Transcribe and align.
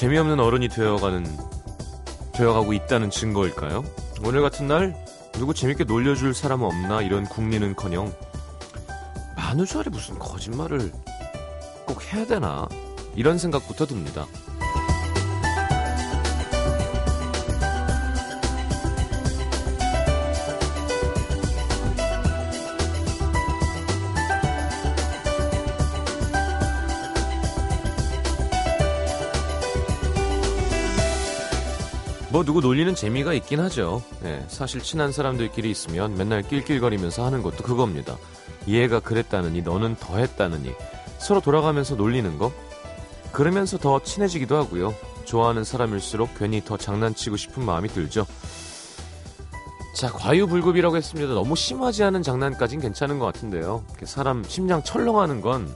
재미없는 0.00 0.40
어른이 0.40 0.68
되어가는 0.68 1.26
되어가고 2.32 2.72
있다는 2.72 3.10
증거일까요? 3.10 3.84
오늘 4.24 4.40
같은 4.40 4.66
날 4.66 4.96
누구 5.34 5.52
재밌게 5.52 5.84
놀려줄 5.84 6.32
사람 6.32 6.62
없나 6.62 7.02
이런 7.02 7.26
궁리는커녕 7.26 8.10
만우절에 9.36 9.90
무슨 9.90 10.18
거짓말을 10.18 10.90
꼭 11.84 12.02
해야 12.14 12.24
되나 12.24 12.66
이런 13.14 13.36
생각부터 13.36 13.84
듭니다. 13.84 14.24
뭐 32.40 32.44
누구 32.46 32.62
놀리는 32.62 32.94
재미가 32.94 33.34
있긴 33.34 33.60
하죠. 33.60 34.02
네, 34.22 34.42
사실 34.48 34.80
친한 34.80 35.12
사람들끼리 35.12 35.70
있으면 35.70 36.16
맨날 36.16 36.40
낄낄거리면서 36.40 37.22
하는 37.22 37.42
것도 37.42 37.62
그겁니다. 37.62 38.16
얘가 38.66 38.98
그랬다느니 38.98 39.60
너는 39.60 39.96
더 39.96 40.16
했다느니 40.16 40.72
서로 41.18 41.42
돌아가면서 41.42 41.96
놀리는 41.96 42.38
거. 42.38 42.50
그러면서 43.30 43.76
더 43.76 44.02
친해지기도 44.02 44.56
하고요. 44.56 44.94
좋아하는 45.26 45.64
사람일수록 45.64 46.30
괜히 46.38 46.64
더 46.64 46.78
장난치고 46.78 47.36
싶은 47.36 47.62
마음이 47.62 47.90
들죠. 47.90 48.26
자, 49.94 50.10
과유불급이라고 50.10 50.96
했습니다. 50.96 51.34
너무 51.34 51.54
심하지 51.56 52.04
않은 52.04 52.22
장난까진 52.22 52.80
괜찮은 52.80 53.18
것 53.18 53.26
같은데요. 53.26 53.84
사람 54.04 54.44
심장 54.44 54.82
철렁하는 54.82 55.42
건 55.42 55.70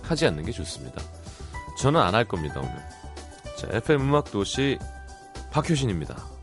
하지 0.00 0.26
않는 0.28 0.46
게 0.46 0.52
좋습니다. 0.52 1.02
저는 1.78 2.00
안 2.00 2.14
할 2.14 2.24
겁니다, 2.24 2.58
오늘. 2.58 2.72
자, 3.58 3.68
FM 3.70 4.00
음악도시 4.00 4.78
박효신입니다. 5.50 6.37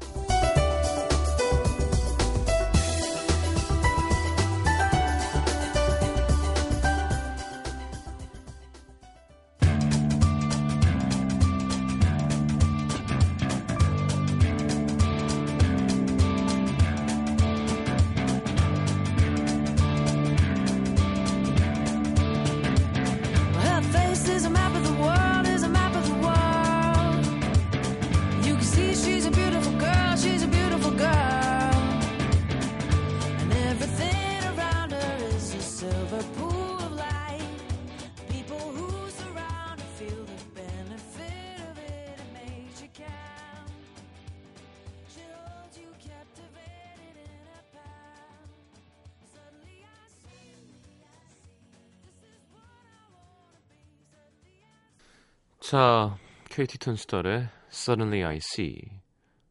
KT 56.56 56.80
턴스tar의 56.80 57.50
Suddenly 57.70 58.24
I 58.24 58.38
See 58.38 58.80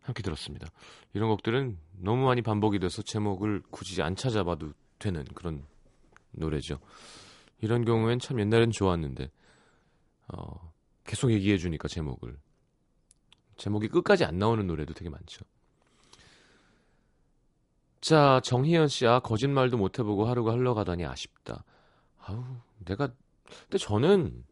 함께 0.01 0.23
들었습니다. 0.23 0.69
이런 1.13 1.29
곡들은 1.29 1.77
너무 1.99 2.25
많이 2.25 2.41
반복이 2.41 2.79
돼서 2.79 3.03
제목을 3.03 3.61
굳이 3.71 4.01
안 4.01 4.17
찾아봐도 4.17 4.73
되는 4.99 5.23
그런 5.35 5.67
노래죠. 6.31 6.79
이런 7.61 7.85
경우엔 7.85 8.21
참 8.21 8.41
옛날엔 8.41 8.71
좋았는데 8.71 9.31
어, 10.29 10.73
계속 11.05 11.31
얘기해 11.31 11.59
주니까 11.59 11.89
제목을 11.89 12.39
제목이 13.59 13.89
끝까지 13.89 14.25
안 14.25 14.39
나오는 14.39 14.67
노래도 14.67 14.95
되게 14.95 15.11
많죠. 15.11 15.45
자, 18.01 18.41
정희연 18.45 18.89
씨, 18.89 19.07
아, 19.07 19.21
거짓말도 19.21 19.77
못 19.77 19.99
해보고 19.99 20.25
하루가 20.25 20.53
흘러가다니 20.53 21.05
아쉽다. 21.05 21.65
아우, 22.21 22.43
내가, 22.87 23.09
근데 23.45 23.77
저는 23.77 24.43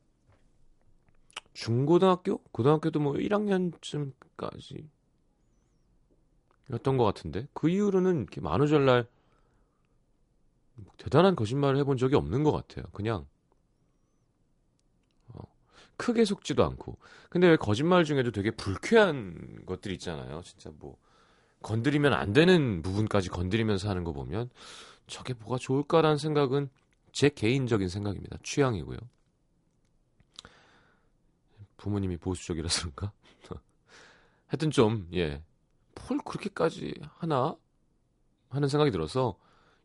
중고등학교? 1.53 2.39
고등학교도 2.53 3.01
뭐 3.01 3.15
1학년쯤까지 3.15 4.87
였던 6.71 6.97
것 6.97 7.05
같은데 7.05 7.47
그 7.53 7.69
이후로는 7.69 8.19
이렇게 8.19 8.41
만우절날 8.41 9.07
대단한 10.97 11.37
거짓말을 11.37 11.79
해본 11.81 11.97
적이 11.97 12.17
없는 12.17 12.43
것 12.45 12.53
같아요. 12.53 12.85
그냥 12.93 13.27
어, 15.29 15.41
크게 15.97 16.25
속지도 16.25 16.65
않고. 16.65 16.97
근데 17.29 17.49
왜 17.49 17.57
거짓말 17.57 18.05
중에도 18.05 18.31
되게 18.31 18.51
불쾌한 18.51 19.65
것들이 19.67 19.95
있잖아요. 19.95 20.43
진짜 20.45 20.71
뭐 20.79 20.97
건드리면 21.63 22.13
안 22.13 22.33
되는 22.33 22.83
부분까지 22.83 23.29
건드리면서 23.29 23.89
하는 23.89 24.05
거 24.05 24.13
보면 24.13 24.51
저게 25.07 25.35
뭐가 25.35 25.59
좋을까라는 25.59 26.17
생각은 26.17 26.71
제 27.13 27.29
개인적인 27.29 27.89
생각입니다. 27.89 28.39
취향이고요. 28.43 28.99
부모님이 31.83 32.17
보수적이라서 32.17 32.91
그런가? 32.93 33.13
하여튼 34.47 34.71
좀, 34.71 35.09
예. 35.15 35.43
뭘 36.09 36.21
그렇게까지 36.25 36.95
하나? 37.17 37.57
하는 38.51 38.69
생각이 38.69 38.91
들어서 38.93 39.37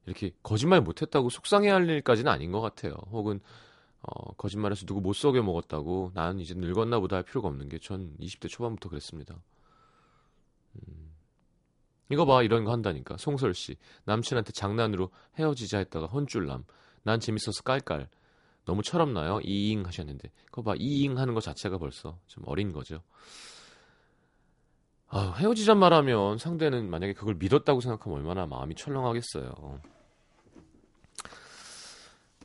이렇게 0.06 0.31
거짓말 0.44 0.81
못했다고 0.81 1.30
속상해 1.30 1.69
할 1.69 1.90
일까지는 1.90 2.31
아닌 2.31 2.52
것 2.52 2.62
같아요. 2.62 2.94
혹은 3.12 3.40
어, 4.02 4.34
거짓말해서 4.34 4.86
누구 4.86 5.02
못 5.02 5.13
속여 5.13 5.41
먹었다고 5.41 6.12
나는 6.13 6.40
이제 6.40 6.53
늙었나 6.53 7.00
보다 7.00 7.16
할 7.16 7.24
필요가 7.24 7.47
없는 7.47 7.68
게 7.68 7.80
전 7.80 8.16
20대 8.19 8.47
초반부터 8.50 8.90
그랬습니다. 8.90 9.36
음, 10.75 11.12
이거 12.12 12.25
봐 12.25 12.44
이런 12.44 12.63
거 12.63 12.72
한다니까 12.72 13.18
송설 13.18 13.53
씨 13.53 13.75
남친한테 14.06 14.52
장난으로 14.52 15.09
헤어지자 15.40 15.80
했다가 15.80 16.07
헌줄남 16.07 16.63
난 17.03 17.19
재밌어서 17.19 17.63
깔깔 17.63 18.07
너무 18.68 18.84
철없나요? 18.84 19.40
이잉 19.44 19.86
하셨는데 19.86 20.30
그거 20.48 20.62
봐 20.62 20.76
이잉 20.78 21.18
하는 21.18 21.34
것 21.34 21.42
자체가 21.42 21.78
벌써 21.78 22.20
좀 22.28 22.44
어린 22.46 22.74
거죠. 22.74 23.02
아, 25.08 25.36
헤어지자 25.38 25.74
말하면 25.74 26.38
상대는 26.38 26.90
만약에 26.90 27.14
그걸 27.14 27.36
믿었다고 27.36 27.80
생각하면 27.80 28.20
얼마나 28.20 28.46
마음이 28.46 28.76
철렁하겠어요. 28.76 29.80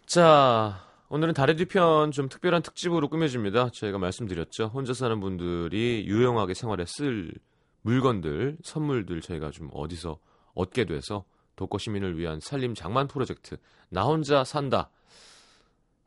자, 0.06 0.86
오늘은 1.08 1.34
달의 1.34 1.56
뒤편 1.56 2.12
좀 2.12 2.28
특별한 2.28 2.62
특집으로 2.62 3.08
꾸며집니다. 3.08 3.70
저희가 3.70 3.98
말씀드렸죠. 3.98 4.66
혼자 4.66 4.94
사는 4.94 5.18
분들이 5.18 6.04
유용하게 6.06 6.54
생활에 6.54 6.84
쓸 6.86 7.34
물건들, 7.80 8.58
선물들 8.62 9.22
저희가 9.22 9.50
좀 9.50 9.70
어디서 9.72 10.18
얻게 10.54 10.84
돼서 10.84 11.24
독거 11.56 11.78
시민을 11.78 12.16
위한 12.16 12.38
살림 12.40 12.76
장만 12.76 13.08
프로젝트 13.08 13.56
나 13.88 14.04
혼자 14.04 14.44
산다 14.44 14.88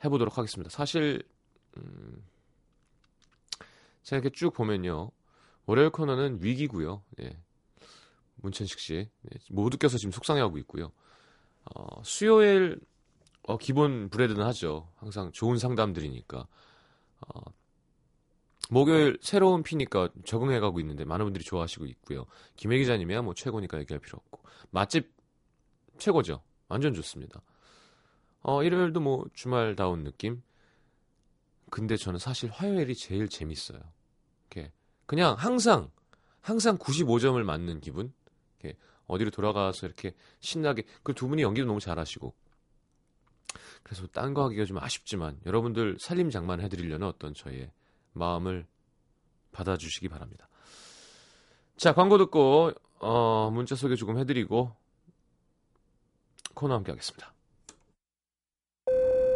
해보도록 0.04 0.38
하겠습니다. 0.38 0.70
사실 0.70 1.24
음, 1.78 2.24
제가 4.04 4.20
이렇게 4.22 4.36
쭉 4.36 4.54
보면요. 4.54 5.12
월요일 5.66 5.90
코너는 5.90 6.40
위기고요. 6.42 7.04
예. 7.22 7.38
문천식 8.36 8.80
씨 8.80 8.94
예. 8.96 9.38
모두께서 9.50 9.98
지금 9.98 10.12
속상해하고 10.12 10.58
있고요. 10.60 10.92
어, 11.74 12.02
수요일 12.04 12.80
어, 13.44 13.58
기본 13.58 14.10
브레드는 14.10 14.46
하죠. 14.46 14.92
항상 14.98 15.32
좋은 15.32 15.58
상담들이니까. 15.58 16.48
어, 17.28 17.42
목요일 18.70 19.18
새로운 19.22 19.64
피니까 19.64 20.10
적응해가고 20.26 20.80
있는데 20.80 21.06
많은 21.06 21.26
분들이 21.26 21.44
좋아하시고 21.44 21.86
있고요. 21.86 22.26
김혜 22.56 22.78
기자님이야 22.78 23.22
뭐 23.22 23.34
최고니까 23.34 23.80
얘기할 23.80 24.00
필요 24.00 24.18
없고 24.18 24.42
맛집 24.72 25.14
최고죠. 25.98 26.42
완전 26.68 26.94
좋습니다. 26.94 27.42
어, 28.48 28.62
일요일도 28.64 29.00
뭐 29.00 29.26
주말다운 29.34 30.04
느낌. 30.04 30.44
근데 31.72 31.98
저는 31.98 32.20
사실 32.20 32.52
화요일이 32.52 32.94
제일 32.96 33.28
재밌어요. 33.28 33.80
이렇게 34.52 34.72
그냥 35.08 35.34
항상 35.36 35.90
항상 36.42 36.78
95점을 36.78 37.42
맞는 37.44 37.82
기분. 37.82 38.14
이렇게 38.60 38.78
어디로 39.08 39.32
돌아가서 39.32 39.88
이렇게 39.88 40.14
신나게 40.42 40.84
그 41.02 41.14
두 41.14 41.28
분이 41.28 41.42
연기도 41.42 41.66
너무 41.66 41.80
잘하시고. 41.80 42.36
그래서 43.82 44.06
딴 44.08 44.36
거 44.36 44.44
하기가 44.46 44.66
좀 44.66 44.78
아쉽지만 44.78 45.40
여러분들 45.48 45.98
살림 46.00 46.30
장만 46.30 46.62
해드리려는 46.62 47.08
어떤 47.08 47.34
저의 47.34 47.72
마음을 48.14 48.68
받아주시기 49.54 50.08
바랍니다. 50.08 50.48
자 51.78 51.94
광고 51.96 52.20
듣고 52.20 52.74
어, 53.00 53.50
문자 53.52 53.76
소개 53.76 53.96
조금 53.96 54.20
해드리고 54.20 54.72
코너 56.54 56.76
함께 56.76 56.92
하겠습니다. 56.92 57.35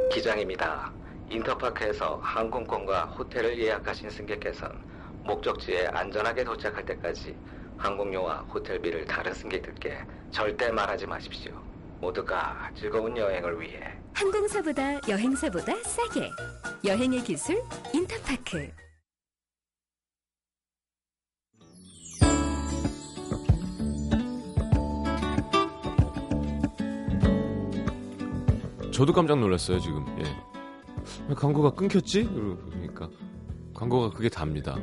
기장입니다. 0.10 0.92
인터파크에서 1.30 2.18
항공권과 2.24 3.06
호텔을 3.06 3.60
예약하신 3.60 4.10
승객께서는 4.10 4.76
목적지에 5.24 5.88
안전하게 5.88 6.44
도착할 6.44 6.84
때까지 6.86 7.36
항공료와 7.78 8.40
호텔비를 8.54 9.06
다른 9.06 9.34
승객들께 9.34 10.00
절대 10.32 10.72
말하지 10.72 11.06
마십시오. 11.06 11.54
모두가 12.00 12.72
즐거운 12.76 13.16
여행을 13.16 13.62
위해 13.62 13.94
항공사보다 14.14 15.08
여행사보다 15.08 15.76
싸게 15.84 16.30
여행의 16.86 17.24
기술 17.24 17.62
인터파크 17.94 18.72
저도 29.00 29.14
깜짝 29.14 29.40
놀랐어요 29.40 29.80
지금. 29.80 30.06
예. 30.20 30.24
왜 31.30 31.34
광고가 31.34 31.70
끊겼지? 31.72 32.26
그러니까 32.26 33.10
광고가 33.74 34.10
그게 34.10 34.28
답니다. 34.28 34.76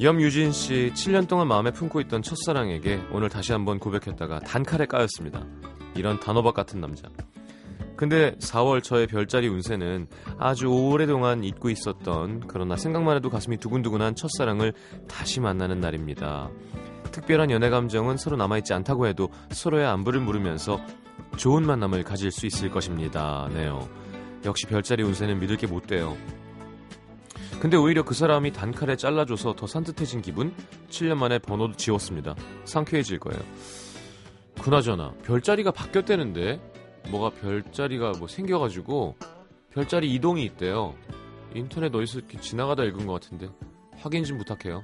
염유진 0.00 0.50
씨 0.50 0.90
7년 0.92 1.28
동안 1.28 1.46
마음에 1.46 1.70
품고 1.70 2.00
있던 2.00 2.20
첫사랑에게 2.20 3.00
오늘 3.12 3.28
다시 3.28 3.52
한번 3.52 3.78
고백했다가 3.78 4.40
단칼에 4.40 4.86
까였습니다. 4.86 5.46
이런 5.94 6.18
단호박 6.18 6.52
같은 6.52 6.80
남자. 6.80 7.08
근데 7.96 8.34
4월 8.40 8.82
저의 8.82 9.06
별자리 9.06 9.46
운세는 9.46 10.08
아주 10.36 10.66
오래동안 10.66 11.44
잊고 11.44 11.70
있었던 11.70 12.42
그러나 12.48 12.74
생각만 12.74 13.14
해도 13.14 13.30
가슴이 13.30 13.58
두근두근한 13.58 14.16
첫사랑을 14.16 14.72
다시 15.06 15.38
만나는 15.38 15.78
날입니다. 15.78 16.50
특별한 17.10 17.50
연애 17.50 17.70
감정은 17.70 18.16
서로 18.16 18.36
남아있지 18.36 18.72
않다고 18.72 19.06
해도 19.06 19.28
서로의 19.50 19.86
안부를 19.86 20.20
물으면서 20.20 20.80
좋은 21.36 21.64
만남을 21.66 22.02
가질 22.04 22.30
수 22.30 22.46
있을 22.46 22.70
것입니다. 22.70 23.48
네요. 23.52 23.88
역시 24.44 24.66
별자리 24.66 25.02
운세는 25.02 25.38
믿을 25.38 25.56
게 25.56 25.66
못 25.66 25.86
돼요. 25.86 26.16
근데 27.60 27.76
오히려 27.76 28.02
그 28.04 28.14
사람이 28.14 28.52
단칼에 28.52 28.96
잘라줘서 28.96 29.54
더 29.54 29.66
산뜻해진 29.66 30.22
기분? 30.22 30.54
7년 30.88 31.16
만에 31.18 31.38
번호도 31.38 31.74
지웠습니다. 31.76 32.34
상쾌해질 32.64 33.18
거예요. 33.18 33.38
그나저나 34.62 35.12
별자리가 35.24 35.70
바뀌었대는데 35.70 36.60
뭐가 37.10 37.30
별자리가 37.38 38.12
뭐 38.18 38.28
생겨가지고 38.28 39.16
별자리 39.74 40.12
이동이 40.14 40.44
있대요. 40.44 40.94
인터넷 41.54 41.94
어디서 41.94 42.20
지나가다 42.40 42.84
읽은 42.84 43.06
것 43.06 43.12
같은데 43.14 43.48
확인 43.98 44.24
좀 44.24 44.38
부탁해요. 44.38 44.82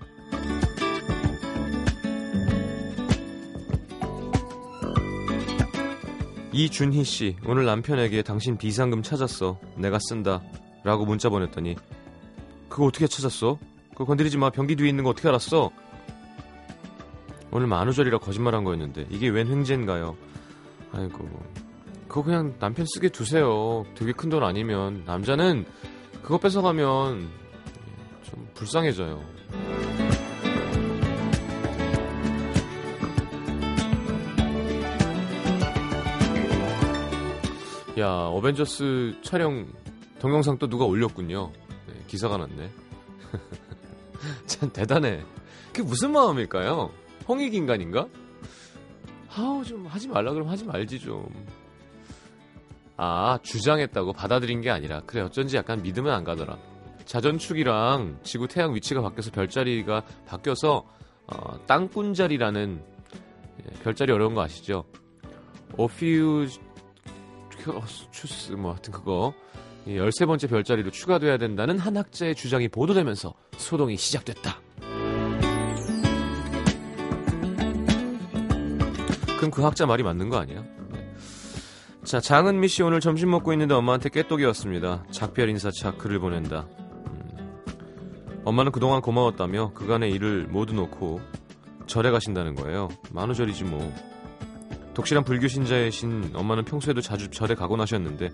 이준희 6.56 7.04
씨, 7.04 7.36
오늘 7.44 7.66
남편에게 7.66 8.22
당신 8.22 8.56
비상금 8.56 9.02
찾았어. 9.02 9.60
내가 9.76 9.98
쓴다. 10.08 10.42
라고 10.84 11.04
문자 11.04 11.28
보냈더니 11.28 11.76
그거 12.70 12.86
어떻게 12.86 13.06
찾았어? 13.06 13.58
그거 13.90 14.06
건드리지 14.06 14.38
마. 14.38 14.48
변기 14.48 14.74
뒤에 14.74 14.88
있는 14.88 15.04
거 15.04 15.10
어떻게 15.10 15.28
알았어? 15.28 15.70
오늘 17.50 17.66
만우절이라 17.66 18.18
거짓말한 18.18 18.64
거였는데 18.64 19.06
이게 19.10 19.28
웬 19.28 19.48
횡재인가요? 19.48 20.16
아이고 20.92 21.28
그거 22.08 22.22
그냥 22.22 22.54
남편 22.58 22.86
쓰게 22.88 23.10
두세요. 23.10 23.84
되게 23.94 24.12
큰 24.12 24.30
돈 24.30 24.42
아니면 24.42 25.02
남자는 25.04 25.66
그거 26.22 26.38
뺏어가면 26.38 27.28
좀 28.22 28.48
불쌍해져요. 28.54 29.22
야 37.98 38.08
어벤져스 38.08 39.16
촬영 39.22 39.66
동영상 40.18 40.58
또 40.58 40.68
누가 40.68 40.84
올렸군요. 40.84 41.50
네, 41.86 41.94
기사가 42.06 42.36
났네. 42.36 42.70
참 44.46 44.70
대단해. 44.70 45.22
그게 45.68 45.82
무슨 45.82 46.12
마음일까요? 46.12 46.90
홍익 47.26 47.54
인간인가? 47.54 48.06
아우 49.34 49.64
좀 49.64 49.86
하지 49.86 50.08
말라 50.08 50.32
그러면 50.32 50.52
하지 50.52 50.64
말지 50.64 51.00
좀. 51.00 51.26
아 52.98 53.38
주장했다고 53.42 54.12
받아들인 54.12 54.60
게 54.60 54.70
아니라 54.70 55.00
그래 55.06 55.22
어쩐지 55.22 55.56
약간 55.56 55.82
믿으면 55.82 56.12
안 56.12 56.24
가더라. 56.24 56.58
자전축이랑 57.06 58.18
지구 58.22 58.46
태양 58.48 58.74
위치가 58.74 59.00
바뀌어서 59.00 59.30
별자리가 59.30 60.02
바뀌어서 60.26 60.86
어, 61.28 61.66
땅꾼자리라는 61.66 62.82
예, 63.64 63.82
별자리 63.82 64.12
어려운 64.12 64.34
거 64.34 64.42
아시죠? 64.42 64.84
오피우 65.76 66.46
추스 68.10 68.52
뭐 68.52 68.72
하여튼 68.72 68.92
그거 68.92 69.34
13번째 69.86 70.48
별자리로 70.48 70.90
추가돼야 70.90 71.38
된다는 71.38 71.78
한 71.78 71.96
학자의 71.96 72.34
주장이 72.34 72.68
보도되면서 72.68 73.34
소동이 73.56 73.96
시작됐다. 73.96 74.60
그럼 79.36 79.50
그 79.50 79.62
학자 79.62 79.86
말이 79.86 80.02
맞는 80.02 80.28
거 80.28 80.38
아니야? 80.38 80.64
네. 80.90 81.14
자, 82.04 82.20
장은미 82.20 82.68
씨 82.68 82.82
오늘 82.82 83.00
점심 83.00 83.30
먹고 83.30 83.52
있는데 83.52 83.74
엄마한테 83.74 84.08
깨똑이 84.08 84.44
왔습니다. 84.46 85.04
작별 85.10 85.48
인사차 85.50 85.92
글을 85.92 86.18
보낸다. 86.18 86.66
음. 87.06 88.42
엄마는 88.44 88.72
그동안 88.72 89.00
고마웠다며 89.02 89.72
그간의 89.74 90.10
일을 90.12 90.46
모두 90.48 90.72
놓고 90.74 91.20
절에 91.86 92.10
가신다는 92.10 92.54
거예요. 92.54 92.88
만우절이지 93.12 93.64
뭐. 93.64 93.92
독실한 94.96 95.24
불교 95.24 95.46
신자이신 95.46 96.30
엄마는 96.34 96.64
평소에도 96.64 97.02
자주 97.02 97.28
절에 97.30 97.54
가곤 97.54 97.82
하셨는데 97.82 98.30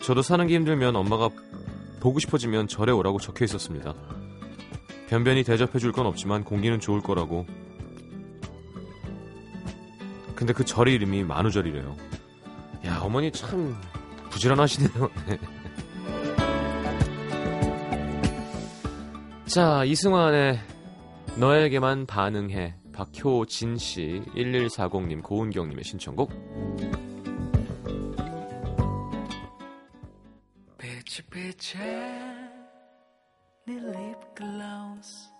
저도 0.00 0.20
사는 0.20 0.46
게 0.46 0.54
힘들면 0.56 0.94
엄마가 0.94 1.30
보고 2.00 2.18
싶어지면 2.18 2.68
절에 2.68 2.92
오라고 2.92 3.18
적혀 3.18 3.46
있었습니다. 3.46 3.94
변변히 5.08 5.42
대접해 5.42 5.78
줄 5.78 5.92
건 5.92 6.04
없지만 6.06 6.44
공기는 6.44 6.78
좋을 6.80 7.00
거라고. 7.00 7.46
근데 10.34 10.52
그 10.52 10.64
절 10.66 10.88
이름이 10.88 11.24
만우절이래요. 11.24 11.96
야 12.86 12.98
어머니 13.00 13.32
참 13.32 13.74
부지런하시네요. 14.28 15.10
자 19.46 19.82
이승환의 19.84 20.60
너에게만 21.36 22.04
반응해 22.04 22.74
박효진 22.92 23.76
씨, 23.76 24.22
1140님, 24.34 25.22
고은경님의 25.22 25.84
신청곡. 25.84 26.30
빛이 31.32 31.82
네 33.64 33.74
립글로스 33.74 35.30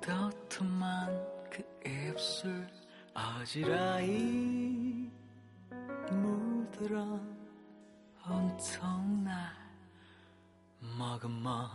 도톰한 0.00 1.10
그 1.50 1.62
입술 1.86 2.66
어지러이 3.12 5.10
물들어 6.10 7.20
온통 8.26 9.24
날 9.24 9.52
머금어 10.96 11.70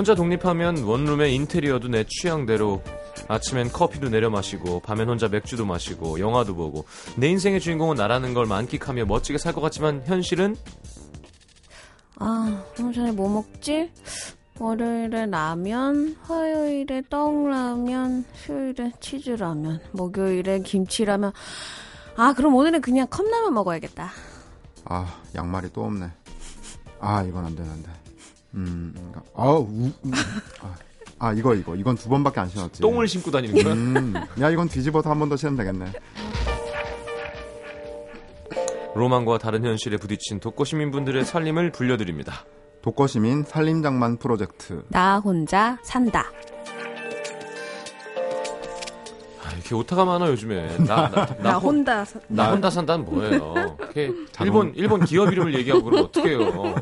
혼자 0.00 0.14
독립하면 0.14 0.84
원룸의 0.84 1.34
인테리어도 1.34 1.88
내 1.88 2.04
취향대로 2.08 2.82
아침엔 3.28 3.68
커피도 3.70 4.08
내려 4.08 4.30
마시고 4.30 4.80
밤엔 4.80 5.06
혼자 5.06 5.28
맥주도 5.28 5.66
마시고 5.66 6.20
영화도 6.20 6.54
보고 6.54 6.86
내 7.18 7.28
인생의 7.28 7.60
주인공은 7.60 7.96
나라는 7.96 8.32
걸 8.32 8.46
만끽하며 8.46 9.04
멋지게 9.04 9.36
살 9.36 9.52
것 9.52 9.60
같지만 9.60 10.00
현실은 10.06 10.56
아, 12.16 12.64
오늘 12.78 12.94
저녁 12.94 13.14
뭐 13.14 13.28
먹지? 13.28 13.92
월요일에 14.58 15.26
라면, 15.26 16.16
화요일에 16.22 17.02
떡라면, 17.10 18.24
수요일에 18.34 18.92
치즈라면, 19.00 19.80
목요일에 19.92 20.60
김치라면. 20.60 21.32
아, 22.16 22.32
그럼 22.34 22.54
오늘은 22.54 22.80
그냥 22.80 23.06
컵라면 23.08 23.52
먹어야겠다. 23.52 24.10
아 24.86 25.20
양말이 25.34 25.70
또 25.74 25.84
없네. 25.84 26.10
아 27.00 27.22
이건 27.22 27.44
안 27.44 27.54
되는데. 27.54 27.90
음, 28.54 28.92
그러니까, 28.94 29.22
아, 29.34 29.48
우, 29.50 29.66
우, 29.86 30.10
아, 30.62 30.74
아 31.18 31.32
이거 31.32 31.54
이거 31.54 31.74
이건 31.76 31.96
두 31.96 32.08
번밖에 32.08 32.40
안 32.40 32.48
신었지. 32.48 32.80
똥을 32.82 33.06
신고 33.08 33.30
다니는 33.30 33.62
거야? 33.62 33.72
음, 33.74 34.14
야 34.40 34.50
이건 34.50 34.68
뒤집어서 34.68 35.10
한 35.10 35.18
번 35.18 35.28
더 35.28 35.36
신으면 35.36 35.56
되겠네. 35.58 35.92
로망과 38.96 39.38
다른 39.38 39.64
현실에 39.64 39.96
부딪힌 39.98 40.40
독거 40.40 40.64
시민분들의 40.64 41.24
살림을 41.24 41.70
불려드립니다. 41.72 42.44
독거 42.82 43.06
시민 43.06 43.44
살림장만 43.44 44.16
프로젝트. 44.18 44.82
나 44.88 45.18
혼자 45.20 45.78
산다. 45.84 46.24
아, 49.44 49.52
이렇게 49.54 49.74
오타가 49.74 50.04
많아 50.04 50.26
요즘에. 50.28 50.76
나, 50.78 51.08
나, 51.08 51.10
나, 51.26 51.34
나 51.42 51.58
혼- 51.58 51.76
혼자 51.76 52.04
사- 52.04 52.18
나 52.28 52.50
혼자 52.50 52.68
산다는 52.70 53.04
뭐예요? 53.04 53.76
이렇게 53.80 54.12
일본 54.40 54.72
일본 54.74 55.04
기업 55.04 55.30
이름을 55.32 55.54
얘기하고 55.54 55.84
그러면 55.84 56.04
어떡해요? 56.06 56.74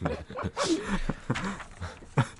네. 0.00 0.16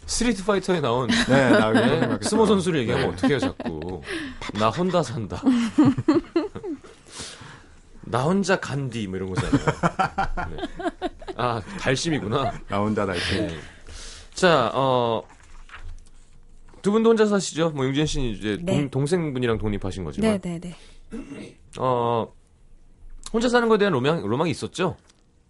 스트리트 0.06 0.44
파이터에 0.44 0.80
나온 0.80 1.08
네, 1.28 1.50
나 1.50 1.70
네. 1.70 2.18
스모 2.22 2.46
선수를 2.46 2.80
얘기하면 2.80 3.10
어떡해요 3.10 3.38
자꾸? 3.38 4.02
나 4.54 4.70
혼자 4.70 5.02
산다. 5.02 5.42
나 8.02 8.22
혼자 8.22 8.58
간디 8.58 9.06
뭐 9.06 9.16
이런 9.16 9.28
거잖아요. 9.34 9.66
네. 10.50 10.56
아 11.36 11.60
달심이구나. 11.78 12.52
나 12.68 12.78
혼자 12.78 13.04
다 13.04 13.14
이렇게. 13.14 13.46
네. 13.48 13.56
자, 14.34 14.70
어. 14.74 15.22
두 16.80 16.92
분도 16.92 17.10
혼자 17.10 17.26
사시죠? 17.26 17.70
뭐 17.70 17.84
융진 17.84 18.06
씨는 18.06 18.28
이제 18.30 18.58
네. 18.62 18.76
동, 18.76 18.90
동생분이랑 18.90 19.58
독립하신 19.58 20.04
거지만 20.04 20.40
네네네. 20.42 20.76
어 21.78 22.32
혼자 23.32 23.48
사는 23.48 23.68
거에 23.68 23.78
대한 23.78 23.92
로망 23.92 24.22
로망이 24.26 24.50
있었죠? 24.50 24.96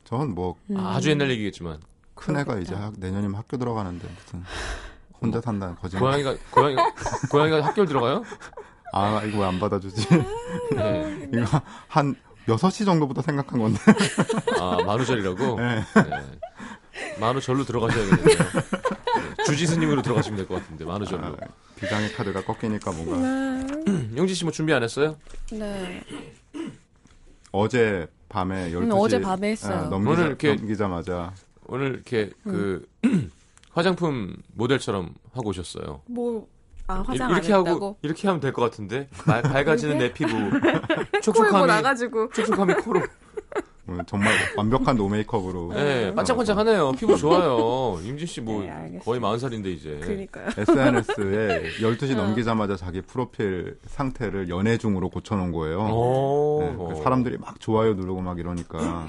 전뭐큰 0.05 0.77
아, 0.79 0.97
아주 0.97 1.11
옛날 1.11 1.31
얘기겠지만 1.31 1.81
애가 2.29 2.59
이제 2.59 2.75
학- 2.75 2.95
내년이면 2.99 3.35
학교 3.37 3.57
들어가는데 3.57 4.09
무슨 4.09 4.45
혼자 5.21 5.41
산다는 5.41 5.75
거짓말. 5.77 6.03
고양이가 6.23 6.37
고양이가 6.51 6.95
고양이가 7.31 7.65
학교를 7.67 7.89
들어가요? 7.89 8.23
아 8.93 9.23
이거 9.25 9.41
왜 9.41 9.45
안 9.47 9.59
받아주지? 9.61 10.07
네. 10.77 11.29
이거 11.35 11.61
한 11.89 12.15
6시 12.47 12.85
정도부터 12.87 13.21
생각한 13.23 13.59
건데. 13.61 13.79
아 14.61 14.79
만우절이라고. 14.85 15.61
네. 15.61 15.77
네. 15.95 17.19
만우절로 17.21 17.65
들어가셔야겠네요. 17.65 18.27
네. 18.27 19.45
주지스님으로 19.45 20.03
들어가시면 20.03 20.37
될 20.39 20.47
것 20.49 20.55
같은데 20.63 20.85
만우절로. 20.85 21.27
아, 21.27 21.35
비장의 21.77 22.13
카드가 22.15 22.43
꺾이니까 22.45 22.91
뭔가 22.93 23.17
용진 24.17 24.35
씨뭐 24.35 24.51
준비 24.53 24.73
안 24.73 24.83
했어요? 24.83 25.17
네. 25.53 26.03
어제 27.53 28.07
밤에 28.29 28.71
12시 28.73 28.83
음, 28.83 28.93
어제 28.93 29.21
밤에 29.21 29.51
했어요. 29.53 29.89
넘기자, 29.89 30.11
오늘 30.13 30.27
이렇게- 30.29 30.55
넘기자마자 30.55 31.33
오늘 31.69 31.95
이렇게 31.95 32.31
그 32.45 32.87
화장품 33.73 34.37
모델처럼 34.55 35.15
하고 35.33 35.51
오셨어요. 35.51 36.01
뭐, 36.07 36.49
아, 36.87 37.01
이- 37.01 37.07
화장 37.07 37.31
이렇게 37.31 37.53
안 37.53 37.59
하고 37.61 37.69
했다고? 37.69 37.97
이렇게 38.03 38.27
하면 38.29 38.41
될 38.41 38.53
것 38.53 38.63
같은데 38.63 39.09
말- 39.27 39.43
밝아지는 39.43 39.99
내 39.99 40.13
피부 40.13 40.33
코에 40.61 41.21
촉촉함이 41.23 41.67
나가지고. 41.67 42.31
촉촉함이 42.31 42.75
코로 42.75 43.03
오늘 43.91 44.05
정말 44.07 44.35
완벽한 44.57 44.97
노메이크업으로 44.97 45.73
네, 45.73 46.15
반짝반짝하네요. 46.15 46.93
피부 46.93 47.17
좋아요. 47.17 47.99
임진 48.05 48.27
씨뭐 48.27 48.61
네. 48.63 49.01
거의 49.03 49.19
40 49.19 49.41
살인데 49.41 49.71
이제. 49.71 49.99
그니까요. 50.03 50.49
SNS에 50.59 51.63
12시 51.81 52.13
어. 52.19 52.23
넘기자마자 52.23 52.77
자기 52.77 53.01
프로필 53.01 53.79
상태를 53.87 54.51
연애 54.51 54.77
중으로 54.77 55.09
고쳐놓은 55.09 55.53
거예요. 55.53 55.79
오. 55.91 56.59
네, 56.61 56.77
그 56.97 57.03
사람들이 57.03 57.39
막 57.39 57.59
좋아요 57.61 57.95
누르고 57.95 58.21
막 58.21 58.39
이러니까. 58.39 59.07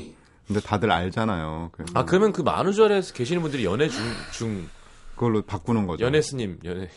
근데 0.50 0.60
다들 0.62 0.92
알잖아요. 0.92 1.70
그- 1.72 1.86
아 1.94 2.06
그러면 2.06 2.32
그 2.34 2.42
만우절에 2.42 3.02
계시는 3.14 3.44
분들이 3.44 3.66
연애 3.66 3.88
중, 3.88 4.04
중 4.32 4.68
그걸로 5.14 5.44
바꾸는 5.44 5.86
거죠. 5.86 6.04
연애 6.04 6.22
스님 6.24 6.58
연애 6.64 6.90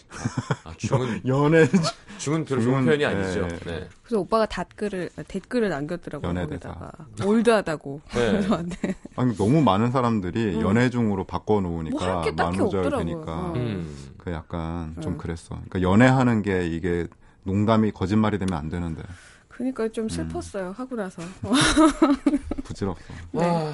아, 0.64 0.70
아, 0.70 0.74
중은 0.78 1.20
연애 1.28 1.68
중은 2.16 2.46
별로 2.46 2.62
좋은 2.62 2.84
표현이 2.86 3.00
네, 3.00 3.04
아니죠. 3.04 3.46
네. 3.46 3.58
네. 3.66 3.88
그래서 4.02 4.20
오빠가 4.20 4.46
댓글을, 4.46 5.10
댓글을 5.28 5.68
남겼더라고요. 5.68 6.30
연애대사. 6.30 6.92
올드하다고. 7.26 8.00
네. 8.14 8.40
아니 9.16 9.36
너무 9.36 9.60
많은 9.60 9.90
사람들이 9.90 10.58
연애 10.62 10.88
중으로 10.88 11.24
바꿔 11.24 11.60
뭐 11.60 11.82
놓으니까 11.82 12.24
만우절. 12.34 12.88
되니까 12.90 13.32
어. 13.32 13.52
음. 13.54 13.94
그 14.16 14.32
약간 14.32 14.96
좀 15.02 15.18
그랬어. 15.18 15.56
그러니까 15.68 15.82
연애하는 15.82 16.40
게 16.40 16.66
이게 16.68 17.06
농담이 17.42 17.90
거짓말이 17.90 18.38
되면 18.38 18.54
안 18.54 18.70
되는데 18.70 19.02
그니까 19.56 19.88
좀 19.88 20.08
슬펐어요. 20.08 20.72
하고 20.76 20.96
나서. 20.96 21.22
부질없어. 22.64 23.02
네. 23.32 23.72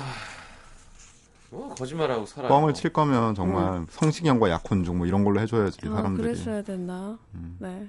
뭐 1.51 1.75
거짓말하고 1.75 2.27
살아요. 2.27 2.49
뻥을 2.51 2.75
칠 2.75 2.93
거면 2.93 3.35
정말 3.35 3.87
성시경과 3.91 4.51
약혼중 4.51 4.99
뭐 4.99 5.07
이런 5.07 5.25
걸로 5.25 5.41
해줘야지 5.41 5.79
아, 5.87 5.91
사람들이. 5.95 6.29
그랬어야 6.29 6.63
됐나? 6.63 7.19
네. 7.59 7.89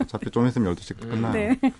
어차피 0.00 0.30
좀 0.30 0.46
있으면 0.46 0.74
12시 0.74 0.98
끝나요. 0.98 1.32
네. 1.32 1.60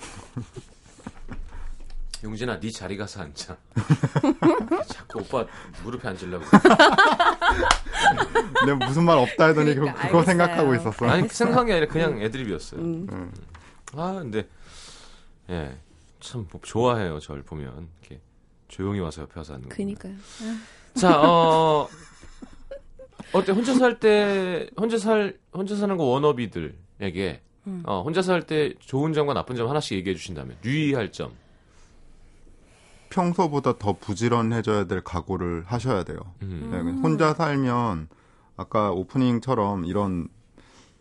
용진아, 2.24 2.60
네 2.60 2.70
자리 2.70 2.96
가서 2.96 3.22
앉아. 3.22 3.56
자꾸 4.86 5.20
오빠 5.20 5.44
무릎에 5.82 6.06
앉으려고. 6.08 6.44
내가 8.64 8.86
무슨 8.86 9.04
말 9.04 9.18
없다 9.18 9.46
하더니 9.46 9.74
그러니까, 9.74 9.96
그, 9.96 10.06
그거 10.06 10.18
알겠어요. 10.18 10.24
생각하고 10.24 10.74
있었어. 10.76 11.06
아니 11.06 11.28
생각한 11.28 11.66
게 11.66 11.72
아니라 11.72 11.90
그냥 11.90 12.20
애드립이었어요. 12.22 12.80
음. 12.80 13.32
아 13.96 14.12
근데 14.20 14.46
예, 15.50 15.76
참 16.20 16.46
좋아해요. 16.62 17.18
저를 17.20 17.42
보면 17.42 17.88
이렇게 18.00 18.20
조용히 18.68 19.00
와서 19.00 19.22
옆에 19.22 19.32
와서 19.40 19.54
앉는 19.54 19.68
거. 19.68 19.74
그니까요. 19.74 20.14
자, 20.94 21.20
어 21.20 21.88
어때 23.32 23.52
혼자 23.52 23.74
살 23.74 23.98
때 23.98 24.68
혼자 24.76 24.98
살 24.98 25.38
혼자 25.52 25.74
사는 25.76 25.96
거 25.96 26.04
워너비들에게 26.04 27.42
음. 27.66 27.82
어, 27.86 28.02
혼자 28.02 28.22
살 28.22 28.42
때 28.42 28.74
좋은 28.80 29.12
점과 29.12 29.34
나쁜 29.34 29.56
점 29.56 29.68
하나씩 29.68 29.96
얘기해 29.98 30.16
주신다면 30.16 30.56
유의할 30.64 31.12
점. 31.12 31.32
평소보다 33.10 33.78
더 33.78 33.92
부지런해져야 33.98 34.84
될 34.84 35.02
각오를 35.02 35.64
하셔야 35.66 36.02
돼요. 36.02 36.18
음. 36.42 36.68
네, 36.72 36.78
혼자 37.02 37.34
살면 37.34 38.08
아까 38.56 38.90
오프닝처럼 38.90 39.84
이런 39.84 40.28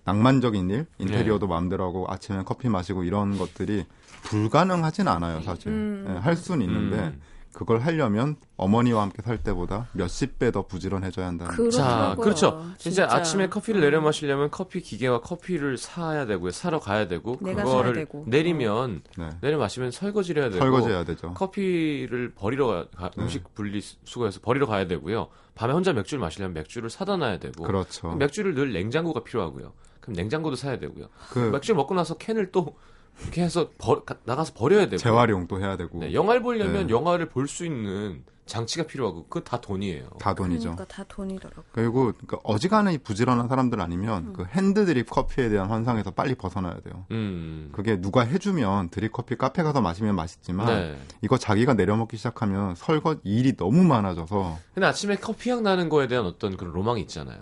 낭만적인 0.03 0.69
일, 0.71 0.88
인테리어도 0.98 1.48
마음대로 1.48 1.86
하고 1.86 2.05
아침에 2.10 2.43
커피 2.43 2.67
마시고 2.69 3.03
이런 3.03 3.38
것들이 3.38 3.86
불가능하진 4.24 5.08
않아요, 5.08 5.42
사실. 5.42 5.68
음. 5.72 6.06
네, 6.08 6.13
할 6.20 6.36
수는 6.36 6.66
있는데 6.66 6.98
음. 6.98 7.22
그걸 7.54 7.80
하려면 7.82 8.38
어머니와 8.56 9.01
함께 9.01 9.22
살 9.22 9.38
때보다 9.44 9.88
몇십 9.92 10.40
배 10.40 10.51
더 10.51 10.66
부지런해져야 10.68 11.28
한다는 11.28 11.54
거죠. 11.54 11.70
자, 11.72 11.84
그렇더라고요. 12.16 12.24
그렇죠. 12.24 12.66
이제 12.80 12.90
진짜. 12.92 13.08
아침에 13.13 13.50
커피를 13.50 13.82
내려 13.82 14.00
마시려면 14.00 14.50
커피 14.50 14.80
기계와 14.80 15.20
커피를 15.20 15.78
사야 15.78 16.25
되고요. 16.25 16.51
사러 16.51 16.80
가야 16.80 17.10
되고 17.10 17.36
그거를 17.38 17.92
되고. 17.94 18.24
내리면 18.25 19.01
네. 19.18 19.30
내려 19.42 19.58
마시면 19.58 19.92
설거지를 19.92 20.44
해야 20.44 20.50
되고 20.50 20.63
설거지해야 20.63 21.04
되죠. 21.04 21.34
커피를 21.34 22.32
버리러 22.36 22.68
가, 22.68 22.88
가- 22.96 23.10
네. 23.18 23.24
음식 23.24 23.54
분리 23.54 23.82
수거해서 23.82 24.40
버리러 24.42 24.66
가야 24.66 24.88
되고요. 24.88 25.28
밤에 25.54 25.74
혼자 25.74 25.92
맥주를 25.92 26.22
마시려면 26.22 26.54
맥주를 26.54 26.90
사다 26.90 27.18
놔야 27.18 27.40
되고 27.40 27.63
그렇죠. 27.66 28.13
맥주를 28.16 28.56
늘 28.56 28.72
냉장고가 28.72 29.24
필요하고요. 29.25 29.74
그럼 30.00 30.16
냉장고도 30.16 30.56
사야 30.56 30.80
되고요. 30.80 31.08
그 31.32 31.40
맥주 31.40 31.75
먹고 31.75 31.94
나서 31.96 32.16
캔을 32.18 32.51
또 32.54 32.75
이렇게 33.24 33.44
해서 33.44 33.70
버- 33.78 34.04
가- 34.04 34.16
나가서 34.25 34.54
버려야 34.54 34.86
되고 34.86 34.98
재활용도 34.98 35.60
해야 35.60 35.78
되고 35.78 36.00
네, 36.00 36.13
영화를 36.13 36.42
보려면 36.42 36.88
네. 36.88 36.94
영화를 36.94 37.30
볼 37.30 37.48
수 37.48 37.66
있는 37.66 38.24
장치가 38.48 38.86
필요하고 38.86 39.24
그거 39.30 39.40
다 39.42 39.62
돈이에요. 39.62 40.10
다 40.20 40.34
돈이죠. 40.34 40.72
그러니까 40.75 40.86
다 40.86 41.06
돈이더라고. 41.08 41.63
그리고 41.72 42.12
그러니까 42.12 42.38
어지간히 42.44 42.98
부지런한 42.98 43.48
사람들 43.48 43.80
아니면 43.80 44.28
음. 44.28 44.34
그 44.34 44.44
핸드 44.46 44.86
드립 44.86 45.10
커피에 45.10 45.48
대한 45.48 45.70
환상에서 45.70 46.12
빨리 46.12 46.36
벗어나야 46.36 46.74
돼요. 46.82 47.06
음. 47.12 47.70
그게 47.72 48.01
누가 48.01 48.22
해주면 48.22 48.90
드립 48.90 49.13
커피 49.13 49.38
카페 49.38 49.63
가서 49.63 49.80
마시면 49.80 50.16
맛있지만 50.16 50.66
네. 50.68 50.98
이거 51.22 51.38
자기가 51.38 51.75
내려먹기 51.75 52.18
시작하면 52.18 52.75
설거 52.75 53.18
일이 53.24 53.56
너무 53.56 53.84
많아져서 53.84 54.58
근데 54.74 54.86
아침에 54.88 55.16
커피향 55.16 55.63
나는 55.63 55.88
거에 55.88 56.08
대한 56.08 56.25
어떤 56.25 56.58
그런 56.58 56.74
로망이 56.74 57.00
있잖아요. 57.01 57.40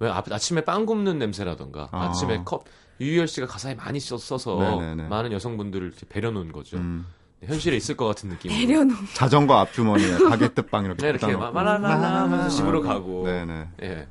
왜 0.00 0.10
아, 0.10 0.22
아침에 0.30 0.60
빵 0.62 0.84
굽는 0.84 1.18
냄새라던가 1.18 1.88
아. 1.90 2.08
아. 2.08 2.12
침에 2.12 2.42
컵 2.44 2.64
유희열 3.00 3.28
씨가 3.28 3.46
가사에 3.46 3.74
많이 3.74 4.00
써- 4.00 4.18
써서 4.18 4.56
네네네. 4.80 5.08
많은 5.08 5.32
여성분들을 5.32 5.92
배려놓은 6.08 6.52
거죠. 6.52 6.76
음, 6.78 7.06
현실에 7.44 7.76
있을 7.76 7.96
것 7.96 8.06
같은 8.06 8.28
느낌. 8.28 8.50
배려놓. 8.50 8.96
자전거 9.14 9.54
앞주머니에 9.58 10.16
가게뜨빵 10.28 10.84
이렇게 10.86 11.02
네, 11.02 11.08
이렇게 11.10 11.36
마-. 11.36 11.50
마라라라 11.50 12.22
하면서 12.22 12.48
집으로 12.48 12.82
가고. 12.82 13.24
네네. 13.24 13.68
예. 13.82 14.08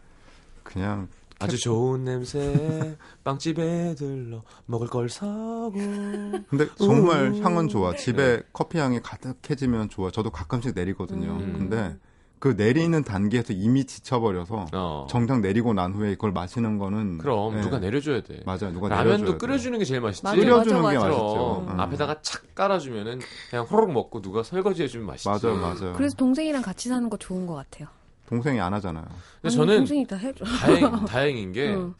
그냥 0.64 1.08
아주 1.40 1.58
좋은 1.60 2.04
냄새 2.04 2.96
빵집에 3.24 3.96
들러 3.96 4.42
먹을 4.66 4.88
걸 4.88 5.08
사고 5.10 5.72
근데 5.72 6.68
정말 6.78 7.32
오. 7.32 7.38
향은 7.44 7.68
좋아. 7.68 7.94
집에 7.96 8.38
네. 8.38 8.44
커피 8.54 8.78
향이 8.80 9.02
가득해지면 9.02 9.90
좋아. 9.90 10.10
저도 10.12 10.32
가끔씩 10.32 10.74
내리거든요. 10.74 11.32
음. 11.32 11.56
근데 11.58 11.96
그 12.40 12.50
내리는 12.56 13.04
단계에서 13.04 13.54
이미 13.54 13.86
지쳐버려서 13.86 14.68
어. 14.74 15.08
정작 15.10 15.40
내리고 15.40 15.74
난 15.74 15.94
후에 15.94 16.12
이걸 16.12 16.32
마시는 16.32 16.78
거는 16.78 17.18
그럼 17.18 17.56
네. 17.56 17.62
누가 17.62 17.80
내려줘야 17.80 18.22
돼. 18.22 18.42
맞아요. 18.46 18.72
누가 18.72 18.90
라면도 18.90 19.18
내려줘야 19.18 19.38
끓여주는 19.38 19.80
게 19.80 19.86
제일 19.86 20.02
맛있지. 20.02 20.24
맞아, 20.24 20.36
끓여주는 20.36 20.82
맞아, 20.82 20.92
게 20.92 20.98
맞아. 20.98 21.08
맛있죠. 21.10 21.66
음. 21.68 21.80
앞에다가 21.80 22.22
착 22.22 22.54
깔아주면은 22.54 23.20
그냥 23.50 23.66
호로록 23.66 23.92
먹고 23.92 24.22
누가 24.22 24.44
설거지 24.44 24.84
해주면 24.84 25.08
맛있지. 25.08 25.28
맞아요, 25.30 25.58
맞아요. 25.60 25.94
그래서 25.94 26.16
동생이랑 26.16 26.62
같이 26.62 26.90
사는 26.90 27.10
거 27.10 27.18
좋은 27.18 27.48
것 27.48 27.56
같아요. 27.56 27.88
동생이 28.28 28.60
안 28.60 28.74
하잖아요. 28.74 29.06
근데 29.06 29.16
아니, 29.46 29.56
저는 29.56 29.78
동생이 29.78 30.06
다 30.06 30.16
해줘. 30.18 30.46
다행, 30.46 31.06
다행인 31.06 31.52
게 31.54 31.74
응. 31.74 31.96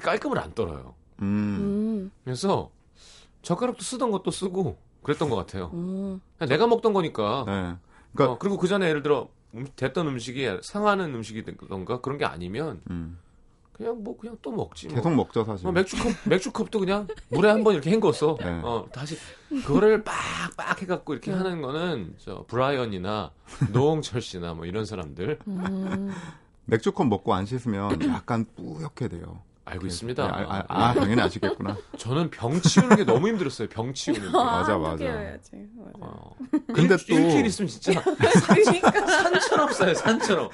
깔끔을 0.00 0.38
안 0.38 0.52
떨어요. 0.54 0.94
음. 1.22 1.26
음, 1.26 2.10
그래서 2.24 2.70
젓가락도 3.42 3.82
쓰던 3.82 4.10
것도 4.10 4.30
쓰고 4.30 4.78
그랬던 5.02 5.28
것 5.30 5.36
같아요. 5.36 5.70
음. 5.74 6.20
그냥 6.38 6.48
내가 6.48 6.66
먹던 6.66 6.92
거니까. 6.92 7.44
네. 7.46 7.74
그러니까 8.14 8.34
어, 8.34 8.38
그리고 8.38 8.56
그 8.56 8.66
전에 8.66 8.88
예를 8.88 9.02
들어 9.02 9.22
음, 9.22 9.28
됐던 9.76 10.06
음식이 10.06 10.58
상하는 10.62 11.14
음식이던가 11.14 12.00
그런 12.00 12.18
게 12.18 12.24
아니면 12.24 12.80
음. 12.90 13.18
그냥 13.72 14.02
뭐 14.04 14.16
그냥 14.16 14.36
또 14.42 14.52
먹지. 14.52 14.88
뭐. 14.88 14.96
계속 14.96 15.14
먹죠 15.14 15.42
사실. 15.44 15.66
어, 15.66 15.72
맥주컵 15.72 16.12
맥주컵도 16.26 16.80
그냥 16.80 17.08
물에 17.30 17.48
한 17.50 17.64
번 17.64 17.72
이렇게 17.74 17.90
헹궈서 17.90 18.36
네. 18.40 18.60
어 18.62 18.86
다시 18.92 19.16
그거를 19.48 20.04
빡빡 20.04 20.82
해갖고 20.82 21.14
이렇게 21.14 21.32
하는 21.32 21.62
거는 21.62 22.14
저 22.18 22.44
브라이언이나 22.46 23.32
노홍철 23.72 24.20
씨나 24.20 24.52
뭐 24.54 24.66
이런 24.66 24.84
사람들 24.84 25.38
음. 25.48 26.12
맥주컵 26.66 27.08
먹고 27.08 27.32
안 27.34 27.46
씻으면 27.46 28.00
약간 28.08 28.44
뿌옇게 28.54 29.08
돼요. 29.08 29.42
알고 29.70 29.82
네, 29.82 29.86
있습니다. 29.88 30.24
아, 30.24 30.64
아, 30.68 30.84
아, 30.88 30.94
당연히 30.94 31.20
아시겠구나. 31.22 31.76
저는 31.96 32.30
병 32.30 32.60
치우는 32.60 32.96
게 32.96 33.04
너무 33.04 33.28
힘들었어요. 33.28 33.68
병 33.68 33.92
치우는 33.94 34.22
게. 34.22 34.28
맞아, 34.32 34.72
한두 34.72 34.78
맞아. 34.82 34.96
개여야지. 34.96 35.50
맞아. 35.76 35.90
어. 36.00 36.34
근데 36.74 36.94
일, 36.94 37.06
또- 37.08 37.14
일주일 37.14 37.46
있으면 37.46 37.68
진짜 37.68 38.02
그러니까. 38.02 38.90
산처럼 39.06 39.72
쌓여 39.72 39.94
산처럼. 39.94 40.48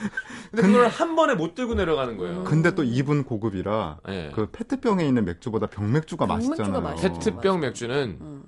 근데 0.51 0.63
그걸 0.63 0.89
한 0.89 1.17
번에 1.17 1.35
못 1.35 1.55
들고 1.55 1.75
내려가는 1.75 2.17
거예요. 2.17 2.45
근데 2.45 2.75
또 2.75 2.85
입은 2.85 3.25
고급이라 3.25 3.99
예. 4.09 4.33
그 4.35 4.51
페트병에 4.51 5.07
있는 5.07 5.25
맥주보다 5.25 5.67
병맥주가 5.67 6.27
맛있잖아요. 6.27 6.81
맛있어. 6.81 7.13
페트병 7.15 7.61
맥주는 7.61 8.19
음. 8.21 8.43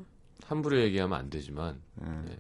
함부로 0.47 0.79
얘기하면 0.79 1.19
안 1.19 1.31
되지만 1.31 1.81
네. 1.97 2.39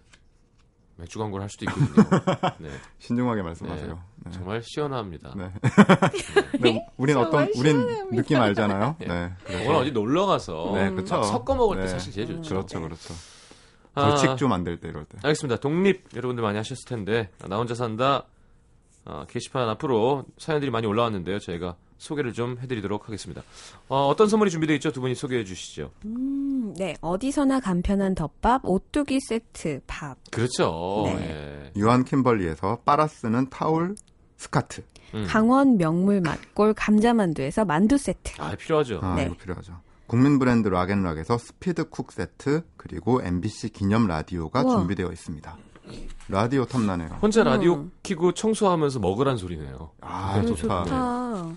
맥주 0.98 1.18
광고를 1.18 1.42
할 1.42 1.48
수도 1.48 1.64
있거든요. 1.66 2.04
네. 2.58 2.70
신중하게 2.98 3.42
말씀하세요. 3.42 3.98
네. 4.16 4.30
정말 4.32 4.62
시원합니다. 4.64 5.32
네. 5.36 5.52
네, 6.60 6.86
우린 6.98 7.16
어떤 7.16 7.48
우린 7.56 8.10
느낌 8.10 8.40
알잖아요. 8.40 8.96
네. 8.98 9.32
오늘 9.64 9.74
어디 9.76 9.92
놀러 9.92 10.26
가서 10.26 10.72
네, 10.74 10.90
막 10.90 10.96
그렇죠. 10.96 11.22
섞어 11.22 11.54
먹을 11.54 11.76
때 11.76 11.82
네. 11.82 11.88
사실 11.88 12.12
제일 12.12 12.26
좋죠. 12.26 12.48
그렇죠, 12.48 12.80
그렇죠. 12.82 13.14
아, 13.94 14.08
벌칙주 14.10 14.48
만들 14.48 14.80
때 14.80 14.88
이럴 14.88 15.04
때. 15.04 15.18
알겠습니다. 15.22 15.60
독립 15.60 16.04
여러분들 16.16 16.42
많이 16.42 16.56
하셨을 16.56 16.84
텐데 16.86 17.30
나 17.46 17.56
혼자 17.56 17.74
산다 17.74 18.24
어, 19.04 19.24
게시판 19.28 19.68
앞으로 19.68 20.24
사연들이 20.36 20.70
많이 20.72 20.86
올라왔는데요. 20.86 21.38
저희가 21.38 21.76
소개를 21.98 22.32
좀 22.32 22.58
해드리도록 22.60 23.06
하겠습니다. 23.08 23.42
어, 23.88 24.14
떤 24.16 24.28
선물이 24.28 24.50
준비되어 24.50 24.76
있죠? 24.76 24.90
두 24.92 25.00
분이 25.00 25.14
소개해 25.14 25.44
주시죠. 25.44 25.90
음, 26.06 26.72
네, 26.76 26.96
어디서나 27.00 27.60
간편한 27.60 28.14
덮밥, 28.14 28.62
오뚜기 28.64 29.20
세트, 29.20 29.80
밥. 29.86 30.16
그렇죠. 30.30 31.02
네. 31.06 31.70
예. 31.74 31.80
유한 31.80 32.04
킴벌리에서 32.04 32.78
빨아 32.84 33.06
쓰는 33.08 33.50
타올 33.50 33.94
스카트. 34.36 34.82
음. 35.14 35.26
강원 35.26 35.76
명물 35.78 36.20
맛골 36.20 36.74
감자만두에서 36.74 37.64
만두 37.64 37.96
세트. 37.98 38.32
아 38.40 38.54
필요하죠. 38.54 39.00
아, 39.02 39.14
네. 39.16 39.24
이거 39.26 39.34
필요하죠. 39.36 39.80
국민 40.06 40.38
브랜드 40.38 40.68
락앤락에서 40.68 41.36
스피드 41.38 41.88
쿡 41.90 42.12
세트 42.12 42.62
그리고 42.76 43.20
MBC 43.22 43.70
기념 43.70 44.06
라디오가 44.06 44.62
우와. 44.62 44.76
준비되어 44.78 45.10
있습니다. 45.10 45.56
라디오 46.28 46.66
탐나네요. 46.66 47.18
혼자 47.22 47.42
라디오 47.42 47.74
음. 47.76 47.92
키고 48.02 48.32
청소하면서 48.32 48.98
먹으란 49.00 49.38
소리네요. 49.38 49.90
아, 50.02 50.36
음, 50.38 50.54
좋다. 50.54 50.84
좋다. 50.84 51.42
음. 51.42 51.56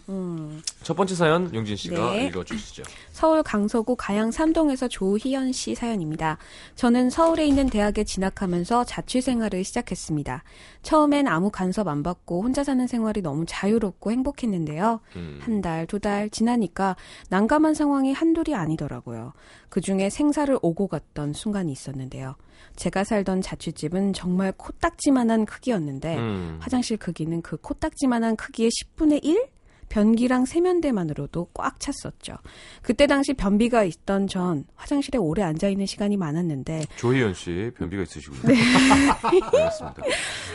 첫 0.83 0.95
번째 0.95 1.13
사연 1.15 1.53
융진 1.53 1.75
씨가 1.75 2.11
네. 2.11 2.25
읽어주시죠. 2.27 2.83
서울 3.11 3.43
강서구 3.43 3.95
가양 3.95 4.31
삼동에서 4.31 4.87
조희연 4.87 5.51
씨 5.51 5.75
사연입니다. 5.75 6.37
저는 6.75 7.09
서울에 7.09 7.45
있는 7.45 7.69
대학에 7.69 8.03
진학하면서 8.03 8.85
자취 8.85 9.21
생활을 9.21 9.63
시작했습니다. 9.63 10.43
처음엔 10.81 11.27
아무 11.27 11.51
간섭 11.51 11.87
안 11.87 12.01
받고 12.01 12.41
혼자 12.41 12.63
사는 12.63 12.85
생활이 12.87 13.21
너무 13.21 13.45
자유롭고 13.47 14.11
행복했는데요. 14.11 14.99
음. 15.15 15.39
한 15.41 15.61
달, 15.61 15.85
두 15.87 15.99
달 15.99 16.31
지나니까 16.31 16.95
난감한 17.29 17.75
상황이 17.75 18.11
한둘이 18.11 18.55
아니더라고요. 18.55 19.33
그 19.69 19.81
중에 19.81 20.09
생사를 20.09 20.57
오고 20.63 20.87
갔던 20.87 21.33
순간이 21.33 21.71
있었는데요. 21.71 22.35
제가 22.75 23.03
살던 23.03 23.41
자취집은 23.41 24.13
정말 24.13 24.51
코딱지만한 24.57 25.45
크기였는데 25.45 26.17
음. 26.17 26.57
화장실 26.59 26.97
크기는 26.97 27.41
그 27.43 27.57
코딱지만한 27.57 28.35
크기의 28.35 28.71
10분의 28.71 29.23
1? 29.23 29.47
변기랑 29.91 30.45
세면대만으로도 30.45 31.49
꽉 31.53 31.77
찼었죠. 31.79 32.35
그때 32.81 33.07
당시 33.07 33.33
변비가 33.33 33.83
있던 33.83 34.27
전 34.27 34.63
화장실에 34.75 35.17
오래 35.19 35.43
앉아 35.43 35.67
있는 35.67 35.85
시간이 35.85 36.15
많았는데 36.15 36.85
조희연 36.95 37.33
씨 37.33 37.71
변비가 37.77 38.03
있으시군요. 38.03 38.41
네. 38.43 38.55
알겠습니다. 39.21 40.01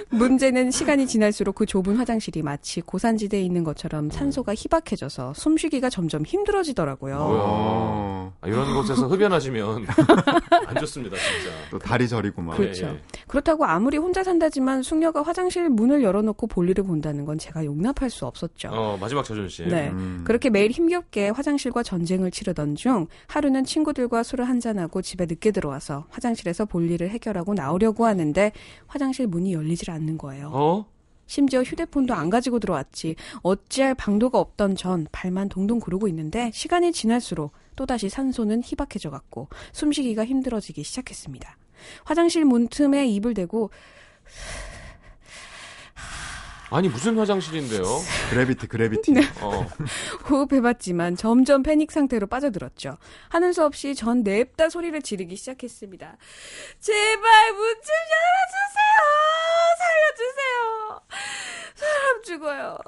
문제는 0.09 0.70
시간이 0.70 1.07
지날수록 1.07 1.57
그 1.57 1.66
좁은 1.66 1.96
화장실이 1.96 2.42
마치 2.42 2.81
고산지대에 2.81 3.42
있는 3.42 3.62
것처럼 3.62 4.09
산소가 4.09 4.55
희박해져서 4.55 5.35
숨쉬기가 5.35 5.90
점점 5.90 6.25
힘들어지더라고요. 6.25 7.16
어, 7.20 8.33
아, 8.40 8.49
이런 8.49 8.75
곳에서 8.75 9.07
흡연하시면 9.07 9.87
안 10.66 10.77
좋습니다, 10.77 11.16
진짜. 11.16 11.55
또 11.70 11.79
다리 11.79 12.09
저리구만. 12.09 12.57
그렇죠. 12.57 12.87
예, 12.87 12.90
예. 12.90 13.03
그렇다고 13.27 13.66
아무리 13.66 13.99
혼자 13.99 14.25
산다지만 14.25 14.83
숙녀가 14.83 15.20
화장실 15.20 15.68
문을 15.68 16.03
열어놓고 16.03 16.46
볼일을 16.46 16.85
본다는 16.85 17.27
건 17.27 17.37
제가 17.37 17.66
용납할 17.66 18.09
수 18.09 18.25
없었죠. 18.25 18.68
어, 18.72 18.96
마지막 18.99 19.25
자존심. 19.26 19.68
네. 19.68 19.90
음. 19.90 20.22
그렇게 20.24 20.50
매일 20.50 20.70
힘겹게 20.70 21.30
화장실과 21.30 21.82
전쟁을 21.82 22.30
치르던 22.30 22.76
중 22.76 23.06
하루는 23.28 23.64
친구들과 23.64 24.22
술을 24.22 24.48
한잔하고 24.48 25.02
집에 25.02 25.26
늦게 25.26 25.50
들어와서 25.50 26.06
화장실에서 26.10 26.64
볼일을 26.66 27.10
해결하고 27.10 27.54
나오려고 27.54 28.06
하는데 28.06 28.52
화장실 28.86 29.26
문이 29.26 29.52
열리질 29.52 29.90
않는 29.90 30.18
거예요. 30.18 30.50
어? 30.52 30.86
심지어 31.26 31.62
휴대폰도 31.62 32.14
안 32.14 32.30
가지고 32.30 32.60
들어왔지 32.60 33.16
어찌할 33.42 33.94
방도가 33.94 34.38
없던 34.38 34.76
전 34.76 35.06
발만 35.10 35.48
동동 35.48 35.80
구르고 35.80 36.08
있는데 36.08 36.50
시간이 36.54 36.92
지날수록 36.92 37.52
또다시 37.74 38.08
산소는 38.08 38.62
희박해져 38.64 39.10
갔고 39.10 39.48
숨쉬기가 39.72 40.24
힘들어지기 40.24 40.82
시작했습니다. 40.82 41.56
화장실 42.04 42.44
문 42.44 42.68
틈에 42.68 43.06
입을 43.08 43.34
대고 43.34 43.70
아니, 46.70 46.88
무슨 46.88 47.16
화장실인데요? 47.16 47.83
그래비티, 48.31 48.66
그래비티. 48.66 49.12
네. 49.12 49.22
어. 49.40 49.66
호흡해봤지만 50.29 51.14
점점 51.16 51.62
패닉 51.62 51.92
상태로 51.92 52.26
빠져들었죠. 52.26 52.96
하는 53.29 53.52
수 53.52 53.64
없이 53.64 53.94
전 53.94 54.22
냅다 54.24 54.68
소리를 54.68 55.00
지르기 55.02 55.37
시작했습니다. 55.37 56.16
제발 56.81 57.52
문 57.52 57.61
좀 57.76 57.94
열어주세요! 58.16 58.96
살려주세요! 59.79 61.00
사람 61.76 62.22
죽어요. 62.24 62.79